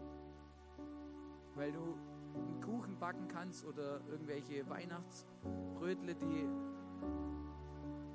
Weil 1.54 1.72
du 1.72 1.98
einen 2.34 2.62
Kuchen 2.62 2.98
backen 2.98 3.28
kannst 3.28 3.66
oder 3.66 4.00
irgendwelche 4.08 4.66
Weihnachtsbrötle, 4.70 6.14
die, 6.14 6.48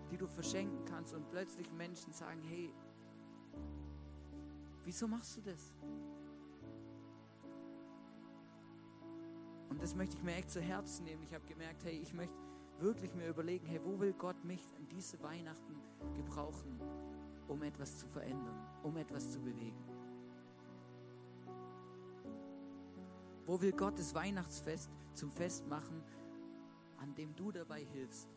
die 0.09 0.17
du 0.17 0.25
verschenken 0.25 0.85
kannst 0.85 1.13
und 1.13 1.29
plötzlich 1.29 1.71
Menschen 1.71 2.13
sagen, 2.13 2.41
hey, 2.41 2.73
wieso 4.85 5.07
machst 5.07 5.37
du 5.37 5.41
das? 5.41 5.71
Und 9.69 9.81
das 9.81 9.95
möchte 9.95 10.17
ich 10.17 10.23
mir 10.23 10.35
echt 10.35 10.49
zu 10.49 10.61
Herzen 10.61 11.05
nehmen. 11.05 11.23
Ich 11.23 11.33
habe 11.33 11.45
gemerkt, 11.45 11.83
hey, 11.83 11.99
ich 11.99 12.13
möchte 12.13 12.33
wirklich 12.79 13.13
mir 13.13 13.27
überlegen, 13.27 13.65
hey, 13.67 13.79
wo 13.83 13.99
will 13.99 14.13
Gott 14.13 14.43
mich 14.43 14.63
an 14.77 14.87
diese 14.89 15.21
Weihnachten 15.21 15.75
gebrauchen, 16.15 16.79
um 17.47 17.61
etwas 17.63 17.97
zu 17.97 18.07
verändern, 18.07 18.55
um 18.83 18.97
etwas 18.97 19.31
zu 19.31 19.39
bewegen? 19.39 19.83
Wo 23.45 23.59
will 23.61 23.71
Gott 23.71 23.97
das 23.97 24.13
Weihnachtsfest 24.13 24.91
zum 25.13 25.31
Fest 25.31 25.67
machen, 25.67 26.03
an 26.97 27.15
dem 27.15 27.35
du 27.35 27.51
dabei 27.51 27.83
hilfst, 27.83 28.29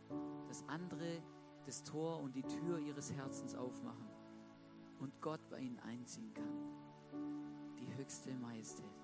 dass 0.49 0.66
andere 0.68 1.22
das 1.66 1.83
Tor 1.83 2.20
und 2.20 2.35
die 2.35 2.43
Tür 2.43 2.78
ihres 2.78 3.12
Herzens 3.12 3.55
aufmachen 3.55 4.09
und 5.01 5.20
Gott 5.20 5.41
bei 5.51 5.59
ihnen 5.59 5.78
einziehen 5.80 6.33
kann? 6.33 6.49
Die 7.78 7.95
höchste 7.97 8.35
Majestät. 8.37 9.01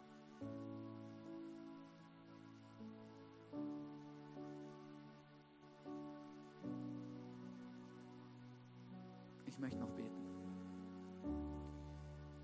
Ich 9.58 9.60
möchte 9.60 9.80
noch 9.80 9.90
beten. 9.90 10.22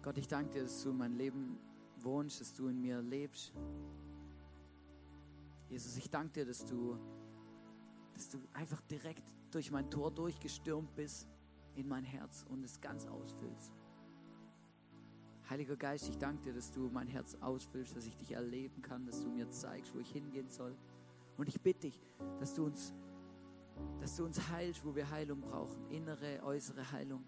Gott, 0.03 0.19
ich 0.19 0.27
danke 0.27 0.51
dir, 0.51 0.63
dass 0.65 0.83
du 0.83 0.91
in 0.91 0.97
mein 0.97 1.13
Leben 1.13 1.61
wohnst, 2.01 2.41
dass 2.41 2.53
du 2.53 2.67
in 2.67 2.81
mir 2.81 3.01
lebst. 3.03 3.53
Jesus, 5.69 5.97
ich 5.97 6.11
danke 6.11 6.33
dir, 6.33 6.45
dass 6.45 6.67
du, 6.67 6.99
dass 8.15 8.31
du 8.31 8.41
einfach 8.53 8.81
direkt 8.81 9.23
durch 9.53 9.71
mein 9.71 9.89
Tor 9.91 10.11
durchgestürmt 10.11 10.93
bist 10.97 11.29
in 11.77 11.87
mein 11.87 12.03
Herz 12.03 12.45
und 12.49 12.65
es 12.65 12.81
ganz 12.81 13.07
ausfüllst. 13.07 13.73
Heiliger 15.49 15.77
Geist, 15.77 16.09
ich 16.09 16.19
danke 16.19 16.43
dir, 16.43 16.53
dass 16.53 16.73
du 16.73 16.91
mein 16.93 17.07
Herz 17.07 17.37
ausfüllst, 17.41 17.95
dass 17.95 18.07
ich 18.07 18.17
dich 18.17 18.33
erleben 18.33 18.83
kann, 18.83 19.07
dass 19.07 19.23
du 19.23 19.29
mir 19.29 19.49
zeigst, 19.51 19.95
wo 19.95 20.01
ich 20.01 20.11
hingehen 20.11 20.51
soll. 20.51 20.75
Und 21.37 21.49
ich 21.49 21.61
bitte 21.61 21.83
dich, 21.83 22.03
dass 22.41 22.55
du 22.55 22.65
uns 22.65 22.93
dass 24.01 24.17
du 24.17 24.25
uns 24.25 24.49
heilst, 24.51 24.85
wo 24.85 24.95
wir 24.95 25.09
Heilung 25.11 25.41
brauchen, 25.41 25.89
innere, 25.91 26.43
äußere 26.43 26.91
Heilung. 26.93 27.25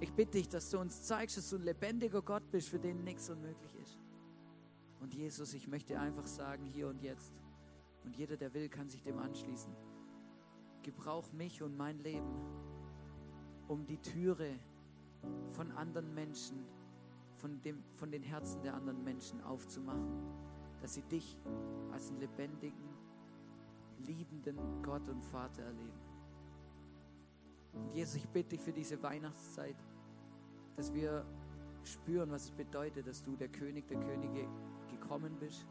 Ich 0.00 0.12
bitte 0.12 0.32
dich, 0.32 0.48
dass 0.48 0.70
du 0.70 0.78
uns 0.78 1.02
zeigst, 1.02 1.36
dass 1.36 1.50
du 1.50 1.56
ein 1.56 1.62
lebendiger 1.62 2.22
Gott 2.22 2.50
bist, 2.50 2.68
für 2.68 2.78
den 2.78 3.04
nichts 3.04 3.28
unmöglich 3.28 3.74
ist. 3.76 3.98
Und 5.00 5.14
Jesus, 5.14 5.54
ich 5.54 5.68
möchte 5.68 5.98
einfach 5.98 6.26
sagen, 6.26 6.64
hier 6.64 6.88
und 6.88 7.02
jetzt, 7.02 7.32
und 8.04 8.16
jeder, 8.16 8.36
der 8.36 8.52
will, 8.54 8.68
kann 8.68 8.88
sich 8.88 9.02
dem 9.02 9.18
anschließen. 9.18 9.72
Gebrauch 10.82 11.32
mich 11.32 11.62
und 11.62 11.76
mein 11.76 11.98
Leben, 11.98 12.34
um 13.68 13.86
die 13.86 13.98
Türe 13.98 14.58
von 15.50 15.70
anderen 15.72 16.14
Menschen, 16.14 16.64
von, 17.36 17.60
dem, 17.62 17.82
von 17.92 18.10
den 18.10 18.22
Herzen 18.22 18.62
der 18.62 18.74
anderen 18.74 19.02
Menschen 19.04 19.40
aufzumachen, 19.42 20.10
dass 20.80 20.94
sie 20.94 21.02
dich 21.02 21.38
als 21.92 22.10
einen 22.10 22.20
lebendigen, 22.20 22.88
liebenden 24.06 24.82
Gott 24.82 25.08
und 25.08 25.24
Vater 25.24 25.62
erleben. 25.62 26.00
Und 27.72 27.94
Jesus, 27.94 28.16
ich 28.16 28.28
bitte 28.28 28.50
dich 28.50 28.60
für 28.60 28.72
diese 28.72 29.02
Weihnachtszeit, 29.02 29.76
dass 30.76 30.92
wir 30.92 31.24
spüren, 31.84 32.30
was 32.30 32.44
es 32.44 32.50
bedeutet, 32.50 33.06
dass 33.06 33.22
du 33.22 33.36
der 33.36 33.48
König 33.48 33.86
der 33.88 33.98
Könige 34.00 34.48
gekommen 34.88 35.36
bist, 35.38 35.66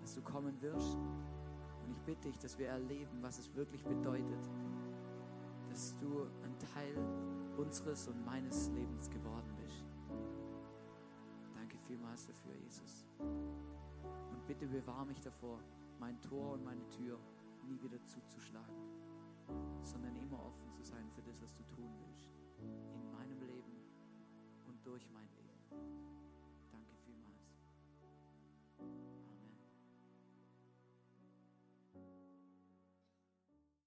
dass 0.00 0.14
du 0.14 0.22
kommen 0.22 0.60
wirst. 0.60 0.96
Und 0.96 1.90
ich 1.90 1.98
bitte 2.02 2.28
dich, 2.28 2.38
dass 2.38 2.58
wir 2.58 2.68
erleben, 2.68 3.18
was 3.22 3.38
es 3.38 3.54
wirklich 3.54 3.84
bedeutet, 3.84 4.50
dass 5.68 5.96
du 5.96 6.26
ein 6.44 6.58
Teil 6.74 6.96
unseres 7.56 8.08
und 8.08 8.24
meines 8.24 8.68
Lebens 8.70 9.10
geworden 9.10 9.52
bist. 9.56 9.84
Danke 11.54 11.76
vielmals 11.86 12.26
dafür, 12.26 12.54
Jesus. 12.54 13.06
Und 13.18 14.46
bitte 14.46 14.66
bewahre 14.66 15.06
mich 15.06 15.20
davor, 15.20 15.58
mein 15.98 16.20
Tor 16.20 16.52
und 16.52 16.64
meine 16.64 16.88
Tür 16.88 17.18
nie 17.72 17.82
wieder 17.82 18.04
zuzuschlagen, 18.04 18.74
sondern 19.82 20.14
immer 20.16 20.44
offen 20.44 20.70
zu 20.72 20.82
sein 20.82 21.08
für 21.14 21.22
das, 21.22 21.40
was 21.40 21.54
du 21.54 21.62
tun 21.74 21.90
willst. 22.00 22.30
In 22.94 23.10
meinem 23.10 23.40
Leben 23.40 23.72
und 24.66 24.86
durch 24.86 25.08
mein. 25.10 25.31